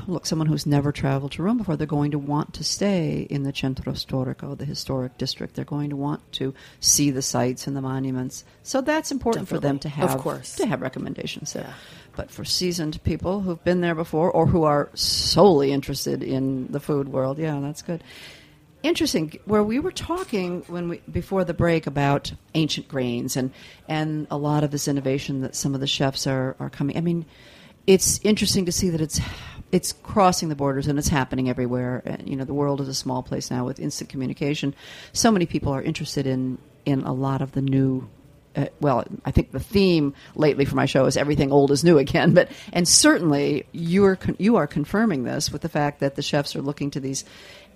look, 0.07 0.27
someone 0.27 0.47
who's 0.47 0.67
never 0.67 0.93
traveled 0.93 1.33
to 1.33 1.43
Rome 1.43 1.59
before, 1.59 1.77
they're 1.77 1.87
going 1.87 2.13
to 2.13 2.19
want 2.19 2.55
to 2.55 2.65
stay 2.65 3.27
in 3.29 3.43
the 3.43 3.55
Centro 3.55 3.93
Storico, 3.93 4.57
the 4.57 4.65
historic 4.65 5.19
district. 5.19 5.55
They're 5.55 5.65
going 5.65 5.91
to 5.91 5.97
want 5.97 6.33
to 6.35 6.55
see 6.81 7.11
the 7.11 7.23
sites 7.23 7.67
and 7.67 7.77
the 7.77 7.81
monuments. 7.81 8.45
So 8.63 8.81
that's 8.81 9.11
important 9.11 9.49
for 9.49 9.59
them 9.59 9.79
to 9.81 9.89
have, 9.89 10.11
Of 10.15 10.21
course. 10.21 10.57
to 10.57 10.67
have 10.67 10.81
recommendations 10.81 11.53
there. 11.53 11.65
Yeah. 11.65 11.75
But 12.17 12.31
for 12.31 12.45
seasoned 12.45 13.03
people 13.03 13.41
who've 13.41 13.63
been 13.65 13.81
there 13.81 13.95
before 13.95 14.31
or 14.31 14.47
who 14.47 14.63
are 14.63 14.89
solely 14.95 15.73
interested 15.73 16.23
in 16.23 16.69
the 16.69 16.81
food 16.81 17.09
world, 17.09 17.39
yeah, 17.39 17.59
that's 17.61 17.83
good 17.83 18.03
interesting 18.85 19.33
where 19.47 19.65
we 19.65 19.79
were 19.79 19.91
talking 19.91 20.61
when 20.67 20.91
we 20.91 20.99
before 21.11 21.43
the 21.43 21.55
break 21.55 21.87
about 21.87 22.31
ancient 22.55 22.87
grains 22.87 23.35
and 23.35 23.51
and 23.89 24.27
a 24.31 24.37
lot 24.37 24.63
of 24.63 24.71
this 24.71 24.87
innovation 24.87 25.41
that 25.41 25.57
some 25.57 25.75
of 25.75 25.81
the 25.81 25.87
chefs 25.87 26.27
are 26.27 26.55
are 26.61 26.69
coming 26.69 26.95
i 26.95 27.01
mean 27.01 27.25
it's 27.87 28.21
interesting 28.23 28.67
to 28.67 28.73
see 28.73 28.91
that 28.91 29.01
it's 29.01 29.19
it's 29.75 29.93
crossing 29.93 30.49
the 30.49 30.55
borders 30.55 30.87
and 30.87 31.01
it's 31.01 31.09
happening 31.09 31.51
everywhere 31.51 32.01
and, 32.07 32.29
you 32.29 32.37
know 32.37 32.45
the 32.45 32.55
world 32.55 32.81
is 32.81 32.87
a 32.87 32.95
small 32.95 33.25
place 33.25 33.51
now 33.51 33.65
with 33.67 33.81
instant 33.81 34.09
communication 34.09 34.73
so 35.13 35.33
many 35.33 35.47
people 35.47 35.73
are 35.73 35.83
interested 35.83 36.29
in 36.29 36.59
in 36.85 37.03
a 37.03 37.13
lot 37.13 37.43
of 37.43 37.53
the 37.53 37.61
new 37.61 38.09
uh, 38.57 38.67
well, 38.81 39.03
I 39.25 39.33
think 39.33 39.51
the 39.51 39.59
theme 39.59 40.15
lately 40.37 40.65
for 40.65 40.77
my 40.77 40.87
show 40.87 41.07
is 41.07 41.17
everything 41.17 41.51
old 41.51 41.73
is 41.73 41.83
new 41.83 41.99
again. 42.07 42.35
But 42.35 42.53
and 42.73 42.87
certainly 42.87 43.67
you 43.73 44.05
are 44.05 44.15
con- 44.15 44.37
you 44.39 44.55
are 44.55 44.69
confirming 44.69 45.25
this 45.25 45.51
with 45.51 45.63
the 45.63 45.69
fact 45.69 45.99
that 45.99 46.15
the 46.15 46.23
chefs 46.23 46.55
are 46.55 46.63
looking 46.63 46.93
to 46.93 47.01
these 47.01 47.25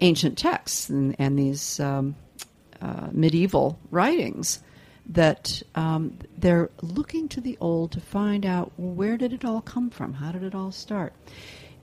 ancient 0.01 0.39
texts 0.39 0.89
and, 0.89 1.17
and 1.19 1.37
these 1.37 1.81
um, 1.81 2.15
uh, 2.81 3.09
medieval 3.11 3.77
writings 3.91 4.61
that 5.09 5.63
um, 5.75 6.17
they're 6.37 6.71
looking 6.83 7.29
to 7.31 7.41
the 7.41 7.57
old 7.61 7.93
to 7.93 8.01
find 8.01 8.45
out 8.45 8.71
where 8.77 9.17
did 9.17 9.33
it 9.33 9.45
all 9.45 9.63
come 9.63 9.91
from, 9.91 10.13
how 10.13 10.31
did 10.31 10.43
it 10.43 10.55
all 10.55 10.71
start. 10.71 11.13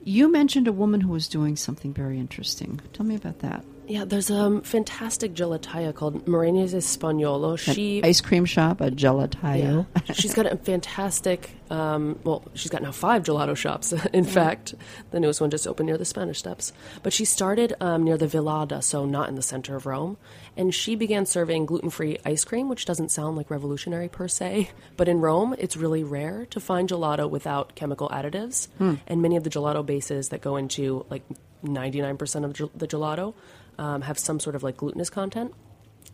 You 0.08 0.30
mentioned 0.30 0.68
a 0.68 0.72
woman 0.72 1.00
who 1.00 1.10
was 1.10 1.26
doing 1.26 1.56
something 1.56 1.92
very 1.92 2.20
interesting. 2.20 2.80
Tell 2.92 3.04
me 3.04 3.16
about 3.16 3.40
that. 3.40 3.64
Yeah, 3.88 4.04
there's 4.04 4.30
a 4.30 4.60
fantastic 4.62 5.34
gelataia 5.34 5.94
called 5.94 6.26
Maria 6.26 6.52
Agnese 6.52 6.76
Spagnuolo. 6.82 7.52
An 7.68 7.74
She 7.74 8.02
ice 8.02 8.20
cream 8.20 8.44
shop, 8.44 8.80
a 8.80 8.90
gelataio. 8.90 9.86
Yeah. 10.06 10.12
she's 10.12 10.34
got 10.34 10.46
a 10.46 10.56
fantastic, 10.56 11.50
um, 11.70 12.18
well, 12.24 12.42
she's 12.54 12.70
got 12.70 12.82
now 12.82 12.90
five 12.90 13.22
gelato 13.22 13.56
shops, 13.56 13.92
in 14.12 14.24
fact. 14.24 14.74
The 15.12 15.20
newest 15.20 15.40
one 15.40 15.50
just 15.50 15.66
opened 15.68 15.86
near 15.86 15.98
the 15.98 16.04
Spanish 16.04 16.38
Steps. 16.38 16.72
But 17.04 17.12
she 17.12 17.24
started 17.24 17.74
um, 17.80 18.02
near 18.02 18.16
the 18.16 18.26
Villa 18.26 18.64
Ada, 18.64 18.82
so 18.82 19.04
not 19.04 19.28
in 19.28 19.36
the 19.36 19.42
center 19.42 19.76
of 19.76 19.86
Rome. 19.86 20.16
And 20.56 20.74
she 20.74 20.96
began 20.96 21.24
serving 21.24 21.66
gluten 21.66 21.90
free 21.90 22.18
ice 22.24 22.44
cream, 22.44 22.68
which 22.68 22.86
doesn't 22.86 23.10
sound 23.10 23.36
like 23.36 23.50
revolutionary 23.50 24.08
per 24.08 24.26
se. 24.26 24.70
But 24.96 25.06
in 25.08 25.20
Rome, 25.20 25.54
it's 25.58 25.76
really 25.76 26.02
rare 26.02 26.46
to 26.46 26.60
find 26.60 26.88
gelato 26.88 27.30
without 27.30 27.74
chemical 27.76 28.08
additives. 28.08 28.68
And 28.78 29.22
many 29.22 29.36
of 29.36 29.44
the 29.44 29.50
gelato 29.50 29.84
bases 29.86 30.30
that 30.30 30.40
go 30.40 30.56
into 30.56 31.06
like 31.08 31.22
99% 31.64 32.44
of 32.44 32.52
gel- 32.52 32.70
the 32.74 32.86
gelato 32.88 33.34
um, 33.78 34.02
have 34.02 34.18
some 34.18 34.40
sort 34.40 34.56
of 34.56 34.62
like 34.62 34.76
glutinous 34.76 35.10
content. 35.10 35.54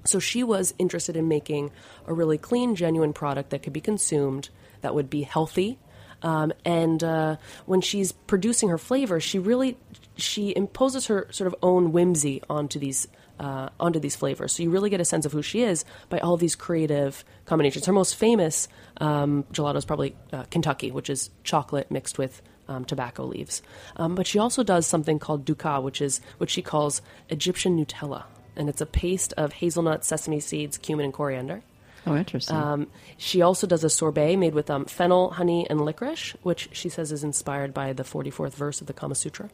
So 0.05 0.19
she 0.19 0.43
was 0.43 0.75
interested 0.79 1.17
in 1.17 1.29
making 1.29 1.71
a 2.07 2.13
really 2.13 2.39
clean, 2.39 2.75
genuine 2.75 3.13
product 3.13 3.51
that 3.51 3.63
could 3.63 3.73
be 3.73 3.81
consumed, 3.81 4.49
that 4.81 4.95
would 4.95 5.09
be 5.09 5.23
healthy. 5.23 5.79
Um, 6.23 6.53
and 6.65 7.03
uh, 7.03 7.37
when 7.67 7.81
she's 7.81 8.13
producing 8.13 8.69
her 8.69 8.79
flavors, 8.79 9.23
she 9.23 9.39
really 9.39 9.77
she 10.17 10.55
imposes 10.55 11.07
her 11.07 11.27
sort 11.31 11.47
of 11.47 11.55
own 11.63 11.93
whimsy 11.93 12.43
onto 12.49 12.79
these 12.79 13.09
uh, 13.41 13.71
onto 13.81 13.99
these 13.99 14.15
flavors. 14.15 14.53
So 14.53 14.63
you 14.63 14.71
really 14.71 14.91
get 14.91 15.01
a 15.01 15.05
sense 15.05 15.27
of 15.27 15.33
who 15.33 15.43
she 15.43 15.63
is 15.63 15.85
by 16.09 16.21
all 16.21 16.37
these 16.37 16.55
creative 16.55 17.25
combinations. 17.45 17.87
Her 17.87 17.93
most 17.93 18.15
famous 18.15 18.69
um, 19.01 19.45
gelato 19.53 19.77
is 19.77 19.85
probably 19.85 20.15
uh, 20.33 20.45
Kentucky, 20.45 20.93
which 20.93 21.11
is 21.11 21.31
chocolate 21.43 21.91
mixed 21.91 22.19
with 22.19 22.41
um, 22.69 22.85
tobacco 22.85 23.25
leaves. 23.25 23.63
Um, 23.97 24.15
but 24.15 24.27
she 24.27 24.39
also 24.39 24.63
does 24.63 24.87
something 24.87 25.19
called 25.19 25.45
dukkha, 25.45 25.83
which 25.83 26.01
is 26.01 26.21
what 26.39 26.51
she 26.51 26.63
calls 26.63 27.03
Egyptian 27.29 27.77
Nutella, 27.83 28.25
and 28.57 28.69
it's 28.69 28.81
a 28.81 28.87
paste 28.87 29.33
of 29.37 29.53
hazelnut, 29.55 30.05
sesame 30.05 30.41
seeds, 30.41 30.79
cumin, 30.79 31.05
and 31.05 31.15
coriander. 31.15 31.63
Oh, 32.07 32.17
interesting. 32.17 32.57
Um, 32.57 32.87
she 33.17 33.43
also 33.43 33.67
does 33.67 33.85
a 33.85 33.91
sorbet 33.91 34.37
made 34.37 34.55
with 34.55 34.71
um, 34.71 34.87
fennel, 34.87 35.31
honey, 35.31 35.69
and 35.71 35.81
licorice, 35.81 36.35
which 36.43 36.69
she 36.73 36.89
says 36.89 37.13
is 37.13 37.23
inspired 37.23 37.73
by 37.73 37.93
the 37.93 38.03
44th 38.03 38.55
verse 38.55 38.81
of 38.81 38.89
the 38.89 38.93
Kama 38.93 39.15
Sutra. 39.15 39.49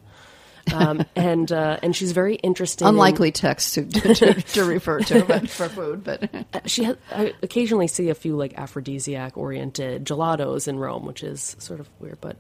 Um, 0.73 1.05
and 1.17 1.51
uh, 1.53 1.79
and 1.83 1.95
she's 1.95 2.13
very 2.13 2.37
interested. 2.37 2.85
in- 2.85 2.89
Unlikely 2.89 3.33
text 3.33 3.75
to, 3.75 3.85
to, 4.15 4.35
to 4.35 4.65
refer 4.65 5.01
to 5.01 5.25
but 5.25 5.49
for 5.51 5.69
food, 5.69 6.05
but 6.05 6.31
she 6.67 6.85
has, 6.85 6.97
I 7.11 7.35
occasionally 7.43 7.87
see 7.87 8.09
a 8.09 8.15
few 8.15 8.35
like 8.37 8.55
aphrodisiac 8.59 9.37
oriented 9.37 10.07
gelatos 10.07 10.69
in 10.69 10.79
Rome, 10.79 11.05
which 11.05 11.23
is 11.23 11.55
sort 11.59 11.81
of 11.81 11.89
weird, 12.01 12.19
but 12.23 12.37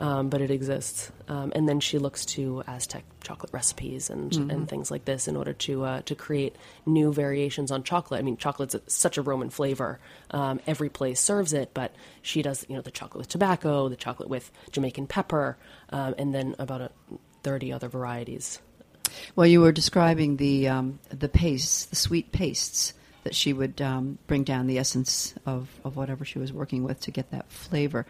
um, 0.00 0.28
but 0.28 0.40
it 0.40 0.50
exists. 0.50 1.10
Um, 1.28 1.52
and 1.54 1.68
then 1.68 1.80
she 1.80 1.98
looks 1.98 2.24
to 2.26 2.62
Aztec 2.66 3.04
chocolate 3.22 3.52
recipes 3.52 4.08
and, 4.10 4.32
and 4.50 4.68
things 4.68 4.90
like 4.90 5.04
this 5.04 5.26
in 5.26 5.36
order 5.36 5.52
to 5.52 5.84
uh, 5.84 6.02
to 6.02 6.14
create 6.14 6.54
new 6.84 7.12
variations 7.12 7.70
on 7.70 7.82
chocolate. 7.82 8.20
I 8.20 8.22
mean, 8.22 8.36
chocolate's 8.36 8.74
a- 8.74 8.82
such 8.88 9.18
a 9.18 9.22
Roman 9.22 9.50
flavor. 9.50 9.98
Um, 10.30 10.60
every 10.66 10.88
place 10.88 11.20
serves 11.20 11.52
it, 11.52 11.70
but 11.74 11.94
she 12.22 12.42
does 12.42 12.64
you 12.68 12.76
know 12.76 12.82
the 12.82 12.90
chocolate 12.90 13.18
with 13.18 13.28
tobacco, 13.28 13.88
the 13.88 13.96
chocolate 13.96 14.28
with 14.28 14.50
Jamaican 14.70 15.06
pepper, 15.08 15.56
um, 15.90 16.14
and 16.18 16.34
then 16.34 16.54
about 16.58 16.80
a, 16.80 16.90
thirty 17.42 17.72
other 17.72 17.88
varieties. 17.88 18.60
well, 19.34 19.46
you 19.46 19.60
were 19.60 19.72
describing 19.72 20.36
the 20.36 20.68
um, 20.68 20.98
the 21.08 21.28
pastes, 21.28 21.86
the 21.86 21.96
sweet 21.96 22.32
pastes 22.32 22.92
that 23.24 23.34
she 23.34 23.52
would 23.52 23.82
um, 23.82 24.18
bring 24.28 24.44
down 24.44 24.68
the 24.68 24.78
essence 24.78 25.34
of, 25.46 25.68
of 25.82 25.96
whatever 25.96 26.24
she 26.24 26.38
was 26.38 26.52
working 26.52 26.84
with 26.84 27.00
to 27.00 27.10
get 27.10 27.28
that 27.32 27.50
flavor, 27.50 28.06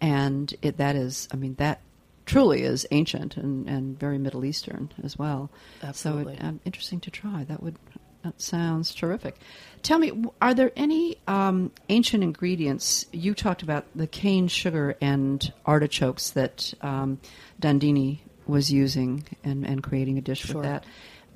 and 0.00 0.52
it 0.62 0.76
that 0.78 0.96
is, 0.96 1.28
I 1.32 1.36
mean, 1.36 1.54
that 1.56 1.80
truly 2.24 2.62
is 2.62 2.86
ancient 2.90 3.36
and, 3.36 3.68
and 3.68 3.98
very 3.98 4.18
Middle 4.18 4.44
Eastern 4.44 4.92
as 5.02 5.18
well. 5.18 5.50
Absolutely. 5.82 6.36
So, 6.36 6.42
it, 6.42 6.44
um, 6.44 6.60
interesting 6.64 7.00
to 7.00 7.10
try. 7.10 7.44
That 7.44 7.62
would 7.62 7.76
that 8.24 8.40
sounds 8.40 8.92
terrific. 8.92 9.36
Tell 9.82 10.00
me, 10.00 10.24
are 10.42 10.52
there 10.52 10.72
any 10.74 11.16
um, 11.28 11.70
ancient 11.88 12.24
ingredients? 12.24 13.06
You 13.12 13.34
talked 13.34 13.62
about 13.62 13.86
the 13.94 14.08
cane 14.08 14.48
sugar 14.48 14.96
and 15.00 15.52
artichokes 15.64 16.30
that 16.30 16.74
um, 16.82 17.20
Dandini 17.60 18.18
was 18.46 18.72
using 18.72 19.24
and, 19.44 19.64
and 19.64 19.82
creating 19.82 20.18
a 20.18 20.20
dish 20.20 20.40
Sure. 20.40 20.56
with 20.56 20.64
that. 20.64 20.84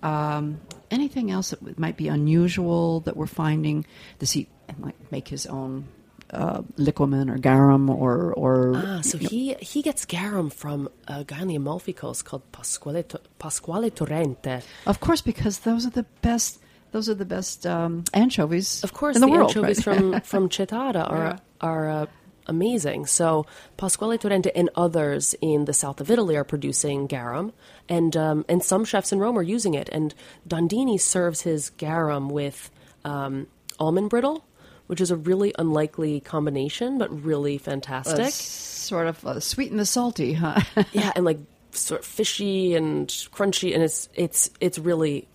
Um, 0.03 0.61
anything 0.91 1.31
else 1.31 1.51
that 1.51 1.79
might 1.79 1.97
be 1.97 2.09
unusual 2.09 3.01
that 3.01 3.17
we're 3.17 3.27
finding? 3.27 3.85
Does 4.19 4.33
he 4.33 4.49
like 4.79 5.13
make 5.13 5.29
his 5.29 5.47
own 5.47 5.87
uh, 6.33 6.63
liquamen 6.79 7.29
or 7.31 7.39
garum 7.39 7.91
or 7.91 8.33
or 8.35 8.73
Ah, 8.77 9.01
so 9.03 9.19
he 9.19 9.55
he 9.61 9.83
gets 9.83 10.05
garum 10.05 10.51
from 10.51 10.89
a 11.09 11.25
guy 11.25 11.41
on 11.41 11.49
the 11.49 11.57
Amalfi 11.57 11.93
Coast 11.93 12.25
called 12.25 12.43
Pasquale 12.53 13.05
Pasquale 13.39 13.91
Torrente. 13.91 14.63
Of 14.87 15.01
course, 15.01 15.21
because 15.23 15.61
those 15.61 15.87
are 15.87 15.91
the 15.91 16.07
best. 16.23 16.61
Those 16.93 17.09
are 17.09 17.15
the 17.15 17.25
best 17.25 17.67
um, 17.67 18.03
anchovies, 18.15 18.83
Of 18.83 18.93
course, 18.93 19.15
in 19.17 19.21
the, 19.21 19.27
the, 19.29 19.33
world. 19.33 19.51
anchovies 19.51 19.87
right? 19.87 19.97
from 19.97 20.21
from 20.25 20.49
Cetara 20.49 21.09
are 21.09 21.25
Yeah. 21.25 21.39
are 21.61 21.89
uh, 21.89 22.07
amazing. 22.47 23.07
So 23.07 23.47
Pasquale 23.77 24.19
Torrente 24.19 24.51
and 24.57 24.71
others 24.75 25.35
in 25.41 25.67
the 25.67 25.73
south 25.73 26.01
of 26.01 26.11
Italy 26.11 26.37
are 26.37 26.45
producing 26.45 27.07
garum, 27.07 27.53
and 27.89 28.17
um, 28.17 28.45
and 28.49 28.63
some 28.63 28.85
chefs 28.85 29.13
in 29.13 29.19
Rome 29.21 29.39
are 29.39 29.43
using 29.57 29.75
it. 29.75 29.89
And 29.93 30.15
Dandini 30.49 30.99
serves 31.01 31.43
his 31.43 31.71
garum 31.71 32.29
with 32.29 32.71
um, 33.05 33.47
almond 33.79 34.11
brittle, 34.11 34.45
which 34.91 35.01
is 35.01 35.13
a 35.13 35.17
really 35.17 35.55
unlikely 35.57 36.19
combination, 36.19 36.99
but 36.99 37.25
really 37.25 37.59
fantastic. 37.59 38.19
Uh, 38.19 38.31
sort 38.31 39.07
of 39.07 39.25
uh, 39.25 39.39
sweet 39.39 39.71
and 39.71 39.79
the 39.79 39.87
salty, 39.87 40.33
huh? 40.33 40.61
yeah, 40.93 41.13
and 41.15 41.25
like 41.25 41.39
sort 41.71 42.01
of 42.01 42.07
fishy 42.07 42.75
and 42.75 43.07
crunchy, 43.33 43.73
and 43.73 43.85
it's 43.85 44.09
it's 44.17 44.51
it's 44.61 44.81
really 44.81 45.29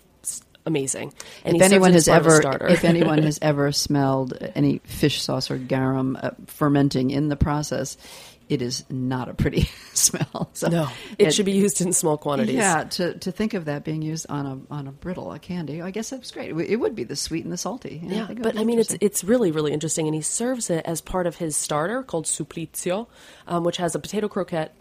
amazing. 0.65 1.13
And 1.45 1.55
if 1.55 1.61
anyone 1.61 1.93
has 1.93 2.09
as 2.09 2.21
part 2.21 2.25
of 2.25 2.61
a 2.61 2.65
ever, 2.65 2.67
if 2.67 2.83
anyone 2.83 3.23
has 3.23 3.39
ever 3.41 3.71
smelled 3.71 4.37
any 4.55 4.79
fish 4.79 5.21
sauce 5.21 5.49
or 5.49 5.57
garum 5.57 6.19
uh, 6.21 6.31
fermenting 6.47 7.11
in 7.11 7.29
the 7.29 7.37
process, 7.37 7.95
it 8.49 8.61
is 8.61 8.85
not 8.89 9.29
a 9.29 9.33
pretty 9.33 9.69
smell. 9.93 10.49
So 10.53 10.69
no, 10.69 10.89
it, 11.17 11.33
should 11.33 11.45
be 11.45 11.53
used 11.53 11.81
in 11.81 11.93
small 11.93 12.17
quantities. 12.17 12.55
Yeah, 12.55 12.83
to, 12.83 13.17
to 13.19 13.31
think 13.31 13.53
of 13.53 13.65
that 13.65 13.83
being 13.83 14.01
used 14.01 14.25
on 14.29 14.45
a 14.45 14.73
on 14.73 14.87
a 14.87 14.91
brittle, 14.91 15.31
a 15.31 15.39
candy, 15.39 15.81
I 15.81 15.91
guess 15.91 16.09
that's 16.09 16.31
great. 16.31 16.49
It 16.49 16.77
would- 16.77 16.95
be 16.95 17.03
the 17.03 17.15
sweet 17.15 17.43
and 17.43 17.51
the 17.51 17.57
salty. 17.57 17.99
Yeah, 18.03 18.27
I 18.29 18.33
but 18.35 18.57
I 18.57 18.63
mean, 18.63 18.79
it's 18.79 18.95
it's 19.01 19.23
really 19.23 19.51
really 19.51 19.73
interesting, 19.73 20.07
and 20.07 20.15
he 20.15 20.21
serves 20.21 20.69
it 20.69 20.85
as 20.85 21.01
part 21.01 21.27
of 21.27 21.35
his 21.35 21.57
starter 21.57 22.03
called 22.03 22.25
supplizio, 22.25 23.07
um, 23.47 23.63
which 23.65 23.77
has 23.77 23.95
a 23.95 23.99
potato 23.99 24.29
croquette 24.29 24.73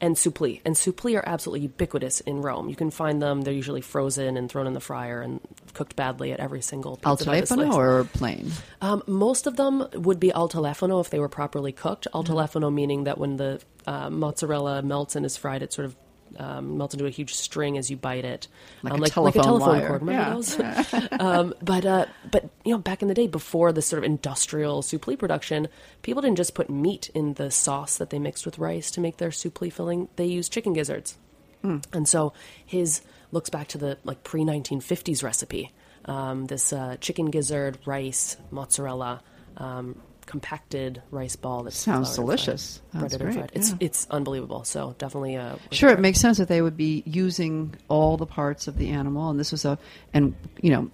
and 0.00 0.16
suppli. 0.16 0.60
And 0.64 0.74
suppli 0.74 1.16
are 1.16 1.24
absolutely 1.26 1.62
ubiquitous 1.62 2.20
in 2.20 2.42
Rome. 2.42 2.68
You 2.68 2.76
can 2.76 2.90
find 2.90 3.20
them; 3.20 3.42
they're 3.42 3.54
usually 3.54 3.80
frozen 3.80 4.36
and 4.36 4.50
thrown 4.50 4.66
in 4.66 4.72
the 4.72 4.80
fryer 4.80 5.20
and 5.20 5.40
cooked 5.74 5.96
badly 5.96 6.32
at 6.32 6.40
every 6.40 6.62
single 6.62 6.98
al 7.04 7.16
pizza 7.16 7.30
that 7.30 7.42
is 7.44 7.50
telefono 7.50 7.74
or 7.74 8.04
plain. 8.04 8.50
Um, 8.80 9.02
most 9.06 9.46
of 9.46 9.56
them 9.56 9.86
would 9.94 10.20
be 10.20 10.32
al 10.32 10.48
telefono 10.48 11.00
if 11.00 11.10
they 11.10 11.18
were 11.18 11.28
properly 11.28 11.72
cooked. 11.72 12.06
Al 12.14 12.24
telefono 12.24 12.72
meaning 12.72 13.04
that 13.04 13.18
when 13.18 13.36
the 13.36 13.60
uh, 13.86 14.10
mozzarella 14.10 14.82
melts 14.82 15.16
and 15.16 15.24
is 15.24 15.36
fried, 15.36 15.62
it 15.62 15.72
sort 15.72 15.86
of 15.86 15.96
um, 16.38 16.78
melts 16.78 16.94
into 16.94 17.06
a 17.06 17.10
huge 17.10 17.34
string 17.34 17.76
as 17.76 17.90
you 17.90 17.96
bite 17.96 18.24
it, 18.24 18.48
Like 18.82 18.92
um, 18.94 19.00
a 19.00 19.02
like, 19.02 19.12
telephone 19.12 19.24
like 19.24 19.34
a 19.34 19.46
telephone 19.46 19.68
wire. 19.78 19.86
cord. 19.88 20.00
Remember 20.02 20.22
Yeah. 20.22 20.34
those? 20.34 21.10
um, 21.20 21.54
but 21.62 21.84
uh, 21.84 22.06
but 22.30 22.48
you 22.64 22.72
know, 22.72 22.78
back 22.78 23.02
in 23.02 23.08
the 23.08 23.14
day, 23.14 23.26
before 23.26 23.72
the 23.72 23.82
sort 23.82 23.98
of 23.98 24.04
industrial 24.04 24.82
suppli 24.82 25.18
production, 25.18 25.68
people 26.02 26.22
didn't 26.22 26.36
just 26.36 26.54
put 26.54 26.70
meat 26.70 27.10
in 27.14 27.34
the 27.34 27.50
sauce 27.50 27.98
that 27.98 28.10
they 28.10 28.18
mixed 28.18 28.46
with 28.46 28.58
rice 28.58 28.90
to 28.92 29.00
make 29.00 29.16
their 29.18 29.30
suppli 29.30 29.72
filling. 29.72 30.08
They 30.16 30.26
used 30.26 30.52
chicken 30.52 30.72
gizzards, 30.72 31.16
and 31.62 32.08
so 32.08 32.32
his 32.64 33.02
looks 33.32 33.50
back 33.50 33.68
to 33.68 33.78
the 33.78 33.98
like 34.04 34.22
pre 34.24 34.42
1950s 34.42 35.22
recipe. 35.22 35.72
Um, 36.04 36.46
this 36.46 36.72
uh, 36.72 36.96
chicken 37.00 37.26
gizzard, 37.26 37.78
rice, 37.84 38.36
mozzarella. 38.50 39.22
Um, 39.58 40.00
compacted 40.28 41.02
rice 41.10 41.36
ball 41.36 41.62
that 41.62 41.72
Sounds 41.72 42.08
fried. 42.14 42.16
delicious. 42.16 42.82
Sounds 42.92 43.16
great, 43.16 43.32
fried. 43.34 43.50
It's 43.54 43.70
yeah. 43.70 43.76
it's 43.80 44.06
unbelievable. 44.10 44.62
So 44.64 44.94
definitely 44.98 45.36
uh, 45.36 45.56
Sure, 45.72 45.88
it 45.88 45.98
makes 46.00 46.20
sense 46.20 46.36
that 46.36 46.48
they 46.48 46.60
would 46.60 46.76
be 46.76 47.02
using 47.06 47.74
all 47.88 48.18
the 48.18 48.26
parts 48.26 48.68
of 48.68 48.76
the 48.76 48.90
animal, 48.90 49.30
and 49.30 49.40
this 49.40 49.50
was 49.50 49.64
a 49.64 49.78
and 50.12 50.34
you 50.60 50.70
know 50.70 50.90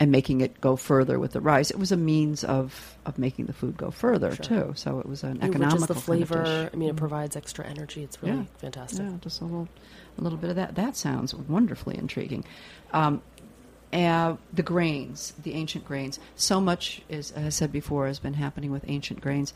and 0.00 0.10
making 0.10 0.40
it 0.40 0.58
go 0.60 0.74
further 0.76 1.18
with 1.18 1.32
the 1.32 1.40
rice. 1.40 1.70
It 1.70 1.78
was 1.78 1.92
a 1.92 1.96
means 1.98 2.44
of 2.44 2.96
of 3.04 3.18
making 3.18 3.44
the 3.46 3.52
food 3.52 3.76
go 3.76 3.90
further 3.90 4.34
too. 4.34 4.72
So 4.74 4.98
it 5.00 5.06
was 5.06 5.22
an 5.22 5.42
economical 5.42 5.80
the 5.86 5.86
kind 5.88 5.98
of 5.98 6.02
flavor. 6.04 6.42
dish. 6.44 6.48
Mm-hmm. 6.48 6.76
I 6.76 6.78
mean, 6.78 6.88
it 6.88 6.96
provides 6.96 7.36
extra 7.36 7.66
energy. 7.66 8.02
It's 8.02 8.22
really 8.22 8.38
Yeah. 8.38 8.44
fantastic. 8.56 9.00
Yeah, 9.00 9.12
just 9.20 9.42
a 9.42 9.44
little, 9.44 9.68
a 10.18 10.22
little 10.22 10.38
bit 10.38 10.48
of 10.50 10.56
that. 10.56 10.76
That 10.76 10.96
sounds 10.96 11.34
wonderfully 11.34 11.98
intriguing. 11.98 12.44
Um, 12.92 13.20
uh, 13.92 14.36
the 14.52 14.62
grains, 14.62 15.32
the 15.42 15.54
ancient 15.54 15.84
grains. 15.84 16.18
So 16.36 16.60
much, 16.60 17.02
is, 17.08 17.30
as 17.32 17.44
I 17.44 17.48
said 17.48 17.72
before, 17.72 18.06
has 18.06 18.18
been 18.18 18.34
happening 18.34 18.70
with 18.70 18.84
ancient 18.88 19.20
grains. 19.20 19.54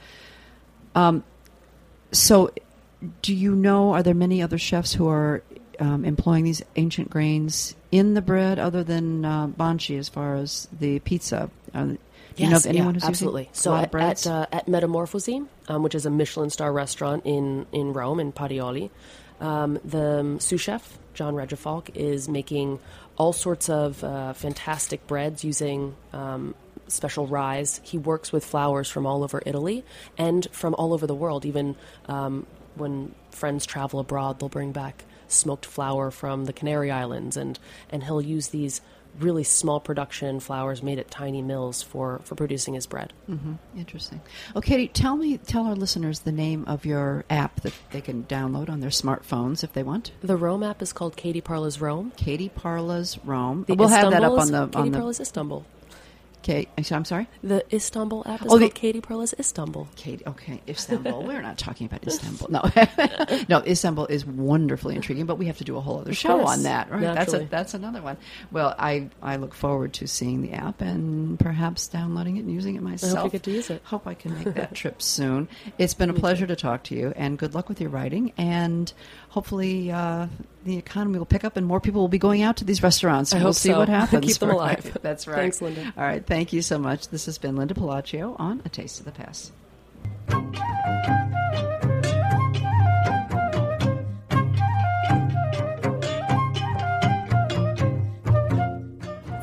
Um, 0.95 1.25
so, 2.13 2.53
do 3.23 3.35
you 3.35 3.55
know? 3.55 3.93
Are 3.93 4.03
there 4.03 4.15
many 4.15 4.43
other 4.43 4.59
chefs 4.59 4.95
who 4.95 5.09
are 5.09 5.43
um, 5.79 6.05
employing 6.05 6.45
these 6.45 6.63
ancient 6.77 7.11
grains 7.11 7.75
in 7.91 8.15
the 8.15 8.23
bread, 8.23 8.59
other 8.59 8.85
than 8.85 9.25
uh, 9.25 9.49
Bonci, 9.49 9.99
as 9.99 10.09
far 10.09 10.37
as 10.37 10.69
the 10.79 10.99
pizza? 11.01 11.51
Uh, 11.75 11.95
do 12.35 12.45
you 12.45 12.49
know 12.49 12.57
of 12.57 12.67
anyone 12.67 12.89
yeah, 12.89 12.93
who's 12.95 13.05
absolutely. 13.05 13.43
using 13.43 13.55
So 13.55 13.75
at 13.75 13.95
at, 13.95 14.27
uh, 14.27 14.47
at 14.53 14.67
Metamorfosi, 14.67 15.47
um, 15.69 15.83
which 15.83 15.95
is 15.95 16.07
a 16.07 16.11
Michelin 16.11 16.51
star 16.51 16.73
restaurant 16.73 17.27
in 17.27 17.67
in 17.73 17.93
Rome 17.93 18.21
in 18.21 18.33
Parioli, 18.33 18.91
um, 19.41 19.79
the 19.85 20.21
um, 20.21 20.41
sous 20.41 20.61
chef 20.61 20.99
John 21.15 21.35
Regefalk 21.35 21.95
is 21.95 22.29
making 22.29 22.79
all 23.17 23.33
sorts 23.33 23.69
of 23.69 24.03
uh, 24.03 24.33
fantastic 24.33 25.07
breads 25.07 25.45
using. 25.45 25.95
Um, 26.13 26.55
Special 26.89 27.27
rye. 27.27 27.65
He 27.83 27.97
works 27.97 28.33
with 28.33 28.45
flours 28.45 28.91
from 28.91 29.07
all 29.07 29.25
over 29.25 29.43
Italy 29.47 29.83
and 30.19 30.47
from 30.53 30.75
all 30.75 30.93
over 30.93 31.07
the 31.07 31.15
world. 31.15 31.47
Even 31.47 31.75
um, 32.07 32.47
when 32.75 33.15
friends 33.31 33.65
travel 33.65 33.99
abroad, 33.99 34.39
they'll 34.39 34.51
bring 34.51 34.73
back 34.73 35.05
smoked 35.27 35.65
flour 35.65 36.11
from 36.11 36.45
the 36.45 36.53
Canary 36.53 36.91
Islands, 36.91 37.37
and 37.37 37.59
and 37.89 38.05
he'll 38.05 38.21
use 38.21 38.49
these 38.49 38.83
really 39.19 39.45
small 39.45 39.81
production 39.81 40.41
flours 40.41 40.83
made 40.83 40.99
at 40.99 41.11
tiny 41.11 41.43
mills 41.43 41.83
for 41.83 42.21
for 42.25 42.35
producing 42.35 42.75
his 42.75 42.87
bread. 42.87 43.13
Mm-hmm. 43.29 43.55
Interesting. 43.77 44.21
Okay, 44.57 44.87
tell 44.87 45.17
me, 45.17 45.39
tell 45.39 45.67
our 45.67 45.75
listeners 45.75 46.21
the 46.21 46.33
name 46.33 46.65
of 46.67 46.85
your 46.85 47.25
app 47.31 47.61
that 47.63 47.75
they 47.91 48.01
can 48.01 48.25
download 48.25 48.69
on 48.69 48.81
their 48.81 48.91
smartphones 48.91 49.63
if 49.63 49.73
they 49.73 49.83
want. 49.83 50.13
The 50.21 50.37
Rome 50.37 50.63
app 50.63 50.83
is 50.83 50.93
called 50.93 51.17
Katie 51.17 51.41
Parla's 51.41 51.81
Rome. 51.81 52.13
Katie 52.17 52.49
Parla's 52.49 53.19
Rome. 53.25 53.65
The 53.67 53.75
we'll 53.75 53.89
have 53.89 54.11
that 54.11 54.25
up 54.25 54.39
Istanbul 54.39 54.41
on 54.41 54.49
the 54.49 54.67
Katie 54.67 54.79
on 54.87 54.93
the. 54.93 54.99
Parla's 54.99 55.21
Istanbul. 55.21 55.67
Kate, 56.43 56.69
I'm 56.77 57.05
sorry. 57.05 57.29
The 57.45 57.65
Istanbul 57.73 58.25
app 58.27 58.43
is 58.45 58.53
Oh, 58.53 58.59
the- 58.59 58.69
Katie 58.69 59.01
Parla's 59.01 59.33
Istanbul. 59.39 59.87
Katie, 59.95 60.25
okay, 60.27 60.61
Istanbul. 60.69 61.23
We're 61.23 61.41
not 61.41 61.57
talking 61.57 61.87
about 61.87 62.05
Istanbul. 62.07 62.49
No, 62.51 62.63
no, 63.49 63.59
Istanbul 63.65 64.07
is 64.07 64.27
wonderfully 64.27 64.97
intriguing, 64.97 65.25
but 65.27 65.37
we 65.37 65.47
have 65.47 65.59
to 65.59 65.65
do 65.65 65.77
a 65.77 65.81
whole 65.81 66.01
other 66.01 66.13
show 66.15 66.39
course. 66.39 66.51
on 66.51 66.63
that. 66.65 66.91
Right? 66.91 67.01
That's 67.03 67.33
a, 67.33 67.39
that's 67.45 67.75
another 67.75 68.03
one. 68.03 68.17
Well, 68.51 68.75
I 68.77 69.09
I 69.23 69.37
look 69.37 69.55
forward 69.55 69.93
to 69.95 70.09
seeing 70.09 70.43
the 70.43 70.53
app 70.53 70.81
and 70.81 71.39
perhaps 71.39 71.87
downloading 71.87 72.37
it 72.39 72.41
and 72.41 72.51
using 72.53 72.75
it 72.75 72.83
myself. 72.83 73.31
get 73.31 73.45
to 73.45 73.51
use 73.53 73.71
it. 73.71 73.81
Hope 73.85 74.07
I 74.09 74.15
can 74.15 74.35
make 74.35 74.55
that 74.55 74.75
trip 74.75 75.01
soon. 75.01 75.49
It's 75.79 75.95
been 75.95 76.11
a 76.11 76.15
pleasure 76.15 76.47
to 76.49 76.57
talk 76.57 76.83
to 76.85 76.95
you, 76.97 77.13
and 77.15 77.39
good 77.39 77.55
luck 77.55 77.69
with 77.69 77.81
your 77.81 77.91
writing. 77.91 78.33
And 78.37 78.93
hopefully, 79.29 79.93
uh, 79.93 80.27
the 80.65 80.77
economy 80.77 81.19
will 81.19 81.27
pick 81.27 81.45
up, 81.45 81.57
and 81.57 81.67
more 81.67 81.81
people 81.81 82.01
will 82.01 82.09
be 82.09 82.19
going 82.19 82.43
out 82.43 82.57
to 82.59 82.65
these 82.65 82.83
restaurants. 82.83 83.33
I 83.33 83.37
we'll 83.39 83.47
hope 83.49 83.55
see 83.57 83.71
so. 83.71 83.79
what 83.79 83.89
happens. 84.01 84.25
Keep 84.27 84.37
them 84.39 84.49
Right. 84.51 84.55
alive. 84.57 84.99
That's 85.03 85.27
right. 85.27 85.37
Thanks, 85.37 85.61
Linda. 85.63 85.93
All 85.97 86.05
right. 86.05 86.25
Thank 86.25 86.53
you 86.53 86.63
so 86.63 86.79
much. 86.79 87.09
This 87.09 87.27
has 87.27 87.39
been 87.39 87.57
Linda 87.57 87.75
Pelaccio 87.75 88.37
on 88.39 88.63
A 88.65 88.69
Taste 88.69 88.99
of 89.01 89.07
the 89.07 89.13
Past. 89.13 89.53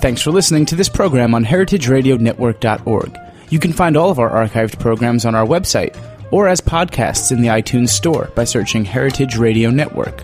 Thanks 0.01 0.21
for 0.21 0.31
listening 0.31 0.65
to 0.67 0.75
this 0.75 0.87
program 0.87 1.35
on 1.35 1.43
heritageradionetwork.org. 1.43 3.17
You 3.49 3.59
can 3.59 3.73
find 3.73 3.97
all 3.97 4.09
of 4.09 4.19
our 4.19 4.29
archived 4.29 4.79
programs 4.79 5.25
on 5.25 5.35
our 5.35 5.45
website 5.45 5.97
or 6.31 6.47
as 6.47 6.61
podcasts 6.61 7.31
in 7.33 7.41
the 7.41 7.49
iTunes 7.49 7.89
Store 7.89 8.29
by 8.35 8.45
searching 8.45 8.85
Heritage 8.85 9.35
Radio 9.37 9.69
Network. 9.71 10.23